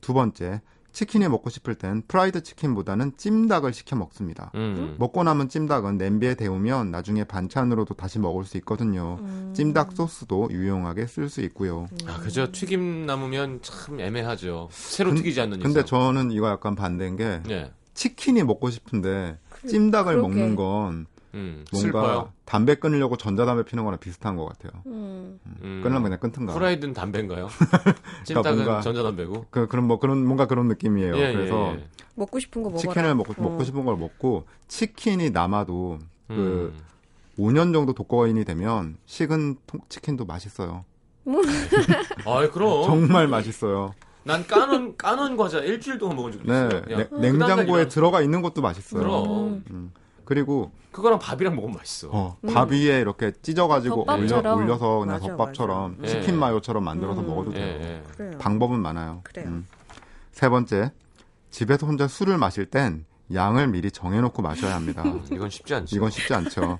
두 0.00 0.12
번째, 0.14 0.60
치킨이 0.92 1.26
먹고 1.28 1.48
싶을 1.48 1.74
땐 1.74 2.02
프라이드 2.06 2.42
치킨보다는 2.42 3.12
찜닭을 3.16 3.72
시켜 3.72 3.96
먹습니다. 3.96 4.50
음. 4.56 4.96
먹고 4.98 5.22
남은 5.22 5.48
찜닭은 5.48 5.96
냄비에 5.96 6.34
데우면 6.34 6.90
나중에 6.90 7.24
반찬으로도 7.24 7.94
다시 7.94 8.18
먹을 8.18 8.44
수 8.44 8.56
있거든요. 8.58 9.18
찜닭 9.54 9.92
소스도 9.92 10.48
유용하게 10.50 11.06
쓸 11.06 11.28
수 11.30 11.40
있고요. 11.42 11.86
아, 12.06 12.18
그죠. 12.18 12.50
튀김 12.52 13.06
남으면 13.06 13.60
참 13.62 14.00
애매하죠. 14.00 14.68
새로 14.72 15.10
근- 15.10 15.16
튀기지 15.18 15.40
않는 15.40 15.60
근데 15.60 15.80
이상. 15.80 15.86
저는 15.86 16.30
이거 16.32 16.48
약간 16.50 16.74
반대인 16.74 17.16
게 17.16 17.40
예. 17.48 17.72
치킨이 17.94 18.42
먹고 18.42 18.68
싶은데 18.70 19.38
찜닭을 19.68 20.14
그러게. 20.16 20.28
먹는 20.28 20.56
건 20.56 21.06
음. 21.34 21.64
뭔가 21.72 21.78
슬퍼요. 21.80 22.32
담배 22.44 22.74
끊으려고 22.74 23.16
전자담배 23.16 23.64
피는 23.64 23.84
거랑 23.84 23.98
비슷한 24.00 24.36
것 24.36 24.46
같아요. 24.46 24.82
음. 24.86 25.38
음. 25.62 25.80
끊으면 25.82 26.02
그냥 26.02 26.18
끊든가. 26.18 26.52
후라이드는 26.52 26.94
담배인가요? 26.94 27.48
찜닭은 28.24 28.64
뭔가- 28.64 28.80
전자담배고. 28.82 29.46
그, 29.50 29.66
그런 29.68 29.86
뭐 29.86 29.98
그런 29.98 30.24
뭔가 30.24 30.46
그런 30.46 30.68
느낌이에요. 30.68 31.16
예, 31.16 31.32
그래서 31.32 31.72
예, 31.72 31.78
예. 31.78 31.84
먹고 32.14 32.38
싶은 32.38 32.62
거 32.62 32.70
먹어라. 32.70 32.80
치킨을 32.80 33.14
먹고 33.14 33.34
어. 33.38 33.42
먹고 33.42 33.64
싶은 33.64 33.84
걸 33.84 33.96
먹고 33.96 34.44
치킨이 34.68 35.30
남아도 35.30 35.98
그 36.28 36.34
음. 36.34 36.78
5년 37.38 37.72
정도 37.72 37.94
독거인이 37.94 38.44
되면 38.44 38.96
식은 39.06 39.56
통- 39.66 39.80
치킨도 39.88 40.26
맛있어요. 40.26 40.84
아이, 42.26 42.50
그럼. 42.50 42.84
정말 42.84 43.28
맛있어요. 43.28 43.94
난 44.24 44.46
까놓은, 44.46 44.96
까놓은 44.96 45.36
과자 45.36 45.58
일주일 45.60 45.98
동안 45.98 46.16
먹은 46.16 46.32
적도 46.32 46.52
네, 46.52 46.66
있어요. 46.66 46.82
그냥 46.82 46.98
냉- 46.98 47.08
그 47.10 47.14
냉장고에 47.46 47.88
들어가 47.88 48.20
있는 48.20 48.42
것도 48.42 48.60
맛있어요. 48.62 49.00
그럼. 49.02 49.64
음. 49.70 49.92
그리고 50.32 50.72
그거랑 50.92 51.18
밥이랑 51.18 51.54
먹으면 51.56 51.76
맛있어. 51.76 52.08
어, 52.10 52.38
밥 52.54 52.70
위에 52.70 53.00
이렇게 53.02 53.32
찢어가지고 53.42 54.04
올려, 54.10 54.16
덮밥처럼. 54.16 54.58
올려 54.58 54.78
서 54.78 54.98
그냥 55.00 55.14
맞아, 55.16 55.26
덮밥처럼 55.26 55.96
맞아. 55.98 56.10
치킨 56.10 56.34
예. 56.34 56.38
마요처럼 56.38 56.84
만들어서 56.84 57.20
음. 57.20 57.26
먹어도 57.26 57.52
예, 57.52 57.56
돼요. 57.56 57.80
예. 57.82 58.02
그래요. 58.16 58.38
방법은 58.38 58.80
많아요. 58.80 59.20
그래요. 59.24 59.48
음. 59.48 59.66
세 60.30 60.48
번째, 60.48 60.90
집에서 61.50 61.86
혼자 61.86 62.08
술을 62.08 62.38
마실 62.38 62.64
땐 62.64 63.04
양을 63.34 63.68
미리 63.68 63.90
정해놓고 63.90 64.40
마셔야 64.40 64.74
합니다. 64.74 65.02
음, 65.02 65.22
이건 65.30 65.50
쉽지 65.50 65.74
않지. 65.74 65.96
이건 65.96 66.08
쉽지 66.08 66.32
않죠. 66.32 66.78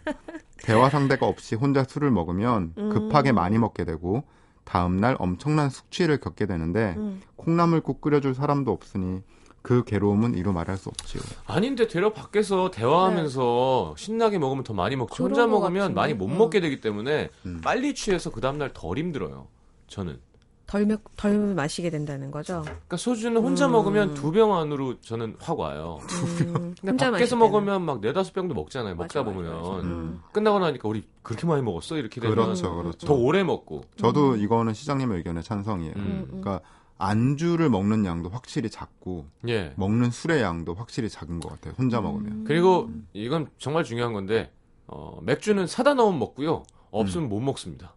대화 0.63 0.89
상대가 0.89 1.27
없이 1.27 1.55
혼자 1.55 1.85
술을 1.85 2.11
먹으면 2.11 2.73
급하게 2.75 3.33
많이 3.33 3.59
먹게 3.59 3.85
되고 3.85 4.25
다음날 4.65 5.17
엄청난 5.19 5.69
숙취를 5.69 6.21
겪게 6.21 6.47
되는데 6.47 6.95
음. 6.97 7.21
콩나물국 7.37 8.01
끓여줄 8.01 8.35
사람도 8.35 8.73
없으니 8.73 9.21
그 9.63 9.85
괴로움은 9.85 10.35
이루 10.35 10.53
말할 10.53 10.77
수 10.77 10.89
없지요. 10.89 11.23
아닌데 11.47 11.87
되려 11.87 12.13
밖에서 12.13 12.71
대화하면서 12.71 13.95
신나게 13.97 14.39
먹으면 14.39 14.65
더 14.65 14.75
많이. 14.75 14.97
그런 14.97 15.09
혼자 15.31 15.43
것 15.43 15.49
먹으면 15.53 15.81
같은데. 15.83 15.95
많이 16.01 16.15
못 16.15 16.25
어. 16.27 16.29
먹게 16.29 16.61
되기 16.61 16.81
때문에 16.81 17.31
음. 17.47 17.61
빨리 17.63 17.95
취해서 17.95 18.31
그 18.31 18.41
다음날 18.41 18.73
덜 18.75 18.99
힘들어요. 18.99 19.47
저는. 19.87 20.19
덜, 20.67 20.87
먹- 20.87 21.03
덜 21.17 21.55
마시게 21.55 21.91
된다는 21.91 22.31
거죠. 22.31 22.63
그러니까 22.65 22.97
소주는 22.97 23.37
혼자 23.43 23.67
음. 23.67 23.73
먹으면 23.73 24.15
두 24.15 24.33
병 24.33 24.57
안으로 24.57 24.99
저는 25.03 25.37
확 25.39 25.59
와요. 25.59 25.99
음, 26.41 26.75
근데 26.81 26.91
혼자 26.93 27.11
밖에서 27.11 27.11
마실 27.11 27.29
때는. 27.29 27.39
먹으면 27.39 27.83
막 27.83 28.01
네다섯 28.01 28.33
병도 28.33 28.55
먹잖아요. 28.55 28.95
먹다 28.95 29.23
맞아, 29.23 29.31
맞아, 29.31 29.37
보면. 29.37 29.61
맞아. 29.63 29.87
음. 29.87 30.21
끝나고 30.33 30.61
나니까 30.61 30.89
우리 30.89 31.05
그렇게 31.23 31.47
많이 31.47 31.63
먹었어? 31.63 31.99
이렇게 31.99 32.21
되면 32.23 32.35
그렇죠, 32.35 32.75
그렇죠. 32.75 33.07
더 33.07 33.13
오래 33.13 33.43
먹고. 33.45 33.83
저도 33.97 34.37
이거는 34.37 34.73
시장님의 34.73 35.19
의견에 35.19 35.43
찬성이에요. 35.43 35.93
음. 35.97 36.25
그러니까 36.27 36.61
안주를 37.03 37.69
먹는 37.69 38.05
양도 38.05 38.29
확실히 38.29 38.71
작고 38.71 39.27
예. 39.49 39.75
먹는 39.77 40.13
술의 40.13 40.41
양도 40.41 40.73
확실히 40.73 41.09
작은 41.09 41.41
것 41.41 41.49
같아요. 41.49 41.75
혼자 41.77 41.99
음. 41.99 42.05
먹으면. 42.05 42.45
그리고 42.45 42.91
이건 43.13 43.51
정말 43.59 43.83
중요한 43.83 44.13
건데 44.13 44.53
어, 44.87 45.19
맥주는 45.23 45.67
사다 45.67 45.95
넣으면 45.95 46.21
먹고요. 46.21 46.63
없으면 46.93 47.29
못 47.29 47.41
먹습니다. 47.41 47.95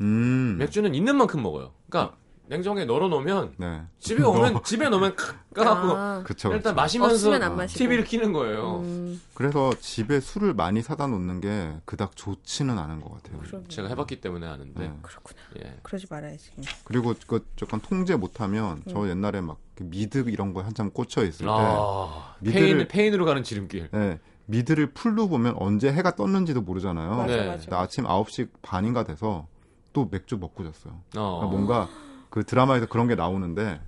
음. 0.00 0.56
맥주는 0.58 0.92
있는 0.96 1.16
만큼 1.16 1.42
먹어요. 1.42 1.72
그러니까 1.88 2.16
냉장고에 2.48 2.86
널어놓으면 2.86 3.54
네. 3.58 3.82
집에 3.98 4.22
오면 4.24 4.64
집에 4.64 4.88
놓으면 4.88 5.14
까갖고 5.54 5.96
아, 5.96 6.22
그쵸. 6.24 6.48
일단 6.48 6.72
그쵸. 6.72 6.74
마시면서. 6.74 7.66
TV를 7.66 8.04
켜는 8.04 8.32
거예요. 8.32 8.78
음, 8.80 9.20
그래서 9.34 9.72
집에 9.80 10.18
술을 10.20 10.54
많이 10.54 10.80
사다 10.80 11.06
놓는 11.08 11.40
게 11.40 11.74
그닥 11.84 12.16
좋지는 12.16 12.78
않은 12.78 13.00
것 13.02 13.12
같아요. 13.14 13.38
그럼요. 13.40 13.68
제가 13.68 13.88
해봤기 13.88 14.20
때문에 14.20 14.46
아는데. 14.46 14.80
네. 14.80 14.92
그렇구나. 15.02 15.38
예. 15.62 15.76
그러지 15.82 16.06
말아야지. 16.08 16.50
그리고 16.84 17.14
그 17.26 17.46
약간 17.62 17.80
통제 17.80 18.16
못하면 18.16 18.78
음. 18.78 18.82
저 18.90 19.08
옛날에 19.08 19.40
막그 19.42 19.84
미드 19.84 20.24
이런 20.28 20.54
거 20.54 20.62
한참 20.62 20.90
꽂혀 20.90 21.24
있을 21.24 21.44
때 21.44 21.52
아, 21.52 22.34
미드를- 22.42 22.52
폐인 22.52 22.88
폐인으로 22.88 23.24
가는 23.26 23.42
지름길. 23.42 23.90
네, 23.92 24.18
미드를 24.46 24.92
풀로 24.92 25.28
보면 25.28 25.54
언제 25.58 25.92
해가 25.92 26.16
떴는지도 26.16 26.62
모르잖아요. 26.62 27.10
맞아, 27.10 27.36
네. 27.36 27.46
맞아. 27.46 27.70
나 27.70 27.80
아침 27.80 28.04
9시 28.06 28.48
반인가 28.62 29.04
돼서 29.04 29.46
또 29.92 30.08
맥주 30.10 30.38
먹고 30.38 30.64
잤어요. 30.64 30.94
어. 31.16 31.46
뭔가 31.50 31.88
그 32.30 32.44
드라마에서 32.44 32.86
그런 32.86 33.08
게 33.08 33.14
나오는데 33.14 33.80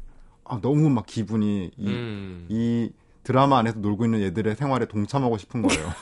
아, 0.45 0.59
너무 0.61 0.91
막 0.91 1.07
기분이 1.07 1.71
이, 1.77 1.89
음. 1.89 2.47
이 2.49 2.91
드라마 3.23 3.59
안에서 3.59 3.79
놀고 3.79 4.05
있는 4.07 4.21
얘들의 4.23 4.57
생활에 4.57 4.87
동참하고 4.87 5.39
싶은 5.39 5.63
거예요. 5.63 5.89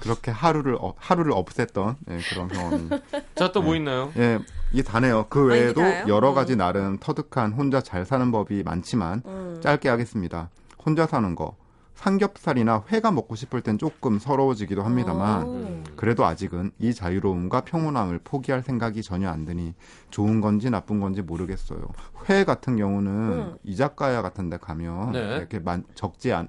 그렇게 0.00 0.30
하루를 0.30 0.76
어- 0.80 0.94
하루를 0.98 1.32
없앴던 1.32 1.96
예, 2.10 2.18
그런 2.30 2.48
경험이 2.48 2.88
자, 3.34 3.50
또뭐 3.50 3.72
네. 3.72 3.76
있나요? 3.78 4.12
예, 4.16 4.38
이게 4.72 4.82
다네요. 4.82 5.26
그 5.28 5.40
아, 5.40 5.44
외에도? 5.46 5.80
여러 6.06 6.30
음. 6.30 6.34
가지 6.34 6.54
나름 6.54 6.98
터득한 6.98 7.52
혼자 7.52 7.80
잘 7.80 8.04
사는 8.04 8.30
법이 8.30 8.62
많지만 8.62 9.22
음. 9.26 9.60
짧게 9.62 9.88
하겠습니다. 9.88 10.50
혼자 10.84 11.06
사는 11.06 11.34
거. 11.34 11.56
삼겹살이나 11.96 12.84
회가 12.92 13.10
먹고 13.10 13.34
싶을 13.34 13.62
땐 13.62 13.78
조금 13.78 14.18
서러워지기도 14.18 14.82
합니다만 14.82 15.42
오. 15.46 15.52
음. 15.54 15.84
그래도 15.96 16.24
아직은 16.24 16.70
이 16.78 16.94
자유로움과 16.94 17.62
평온함을 17.62 18.20
포기할 18.22 18.62
생각이 18.62 19.02
전혀 19.02 19.28
안 19.28 19.44
드니 19.44 19.74
좋은 20.10 20.40
건지 20.40 20.70
나쁜 20.70 21.00
건지 21.00 21.22
모르겠어요. 21.22 21.80
회 22.28 22.44
같은 22.44 22.76
경우는 22.76 23.10
음. 23.12 23.56
이자카야 23.64 24.22
같은 24.22 24.50
데 24.50 24.58
가면 24.58 25.12
네. 25.12 25.36
이렇게 25.36 25.58
만, 25.58 25.84
적지 25.94 26.32
않 26.32 26.48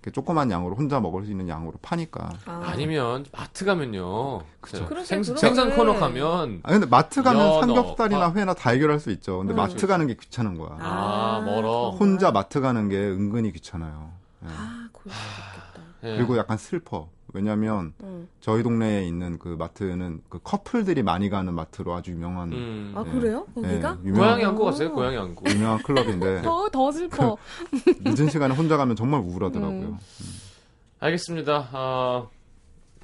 이렇게 0.00 0.10
조그만 0.12 0.50
양으로 0.50 0.74
혼자 0.76 1.00
먹을 1.00 1.24
수 1.24 1.30
있는 1.30 1.48
양으로 1.48 1.74
파니까. 1.80 2.30
아. 2.46 2.62
아니면 2.66 3.24
마트 3.32 3.64
가면요. 3.64 4.40
그쵸. 4.60 4.88
생. 5.04 5.22
생선 5.22 5.74
코너 5.74 5.94
가면 5.94 6.60
아 6.64 6.70
근데 6.72 6.86
마트 6.86 7.22
가면 7.22 7.60
삼겹살이나 7.60 8.32
파- 8.32 8.38
회나 8.38 8.54
다 8.54 8.70
해결할 8.70 9.00
수 9.00 9.10
있죠. 9.12 9.38
근데 9.38 9.54
음. 9.54 9.56
마트 9.56 9.86
가는 9.86 10.06
게 10.06 10.14
귀찮은 10.14 10.58
거야. 10.58 10.76
아, 10.80 11.40
멀어. 11.44 11.60
그렇구나. 11.92 11.96
혼자 11.98 12.30
마트 12.32 12.60
가는 12.60 12.88
게 12.88 12.96
은근히 12.96 13.52
귀찮아요. 13.52 14.10
예. 14.44 14.48
아, 14.50 14.87
수 15.10 15.40
있겠다. 15.40 15.82
예. 16.04 16.16
그리고 16.16 16.36
약간 16.36 16.56
슬퍼. 16.58 17.08
왜냐면 17.34 17.92
음. 18.02 18.26
저희 18.40 18.62
동네에 18.62 19.06
있는 19.06 19.38
그 19.38 19.48
마트는 19.58 20.22
그 20.30 20.38
커플들이 20.42 21.02
많이 21.02 21.28
가는 21.28 21.52
마트로 21.52 21.92
아주 21.94 22.12
유명한 22.12 22.50
음. 22.52 22.92
아, 22.96 23.04
네. 23.04 23.10
그래요? 23.12 23.46
거기가? 23.54 23.68
네, 23.70 23.78
고양이 23.80 24.06
유명한, 24.06 24.44
안고 24.46 24.64
갔어요. 24.64 24.92
고양이 24.92 25.16
안고. 25.18 25.50
유명한 25.50 25.82
클럽인데 25.82 26.40
더, 26.42 26.68
더 26.70 26.90
슬퍼. 26.90 27.36
늦은 28.00 28.30
시간에 28.30 28.54
혼자 28.54 28.78
가면 28.78 28.96
정말 28.96 29.20
우울하더라고요. 29.20 29.78
음. 29.78 29.98
알겠습니다. 31.00 31.68
아, 31.72 32.26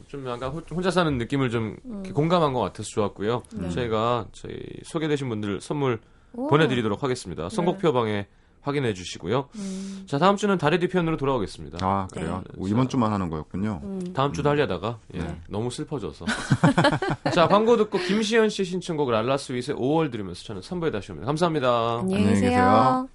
좀 0.09 0.27
약간 0.27 0.51
호- 0.51 0.63
혼자 0.75 0.91
사는 0.91 1.17
느낌을 1.19 1.51
좀 1.51 1.77
이렇게 1.85 2.13
공감한 2.13 2.53
것 2.55 2.61
같아서 2.61 2.89
좋았고요. 2.89 3.43
음. 3.57 3.61
네. 3.63 3.71
저희가 3.71 4.29
저희 4.33 4.59
소개되신 4.85 5.29
분들 5.29 5.61
선물 5.61 6.01
오. 6.33 6.49
보내드리도록 6.49 7.03
하겠습니다. 7.03 7.49
선곡표 7.51 7.93
방에 7.93 8.27
확인해 8.65 8.95
주시고요. 8.95 9.49
음. 9.57 10.05
자, 10.07 10.19
다음 10.19 10.37
주는 10.37 10.57
달의 10.59 10.81
뒤편으로 10.81 11.17
돌아오겠습니다. 11.17 11.79
아 11.83 12.09
그래요? 12.13 12.43
네. 12.47 12.55
오, 12.57 12.67
이번 12.67 12.89
주만 12.89 13.13
하는 13.13 13.29
거였군요. 13.29 13.81
음. 13.85 14.13
다음 14.15 14.33
주도 14.33 14.49
하려다가 14.49 14.99
예, 15.15 15.19
네. 15.19 15.41
너무 15.49 15.71
슬퍼져서. 15.71 16.25
자, 17.35 17.47
광고 17.47 17.77
듣고 17.77 17.99
김시현 17.99 18.49
씨 18.49 18.65
신청곡 18.65 19.11
랄라 19.11 19.37
스윗의 19.37 19.77
5월 19.77 20.11
들으면서 20.11 20.43
저는 20.45 20.63
3부에 20.63 20.91
다시 20.91 21.13
옵니다. 21.13 21.27
감사합니다. 21.27 21.99
안녕히 22.01 22.25
안녕히 22.25 22.41
계세요. 22.41 23.09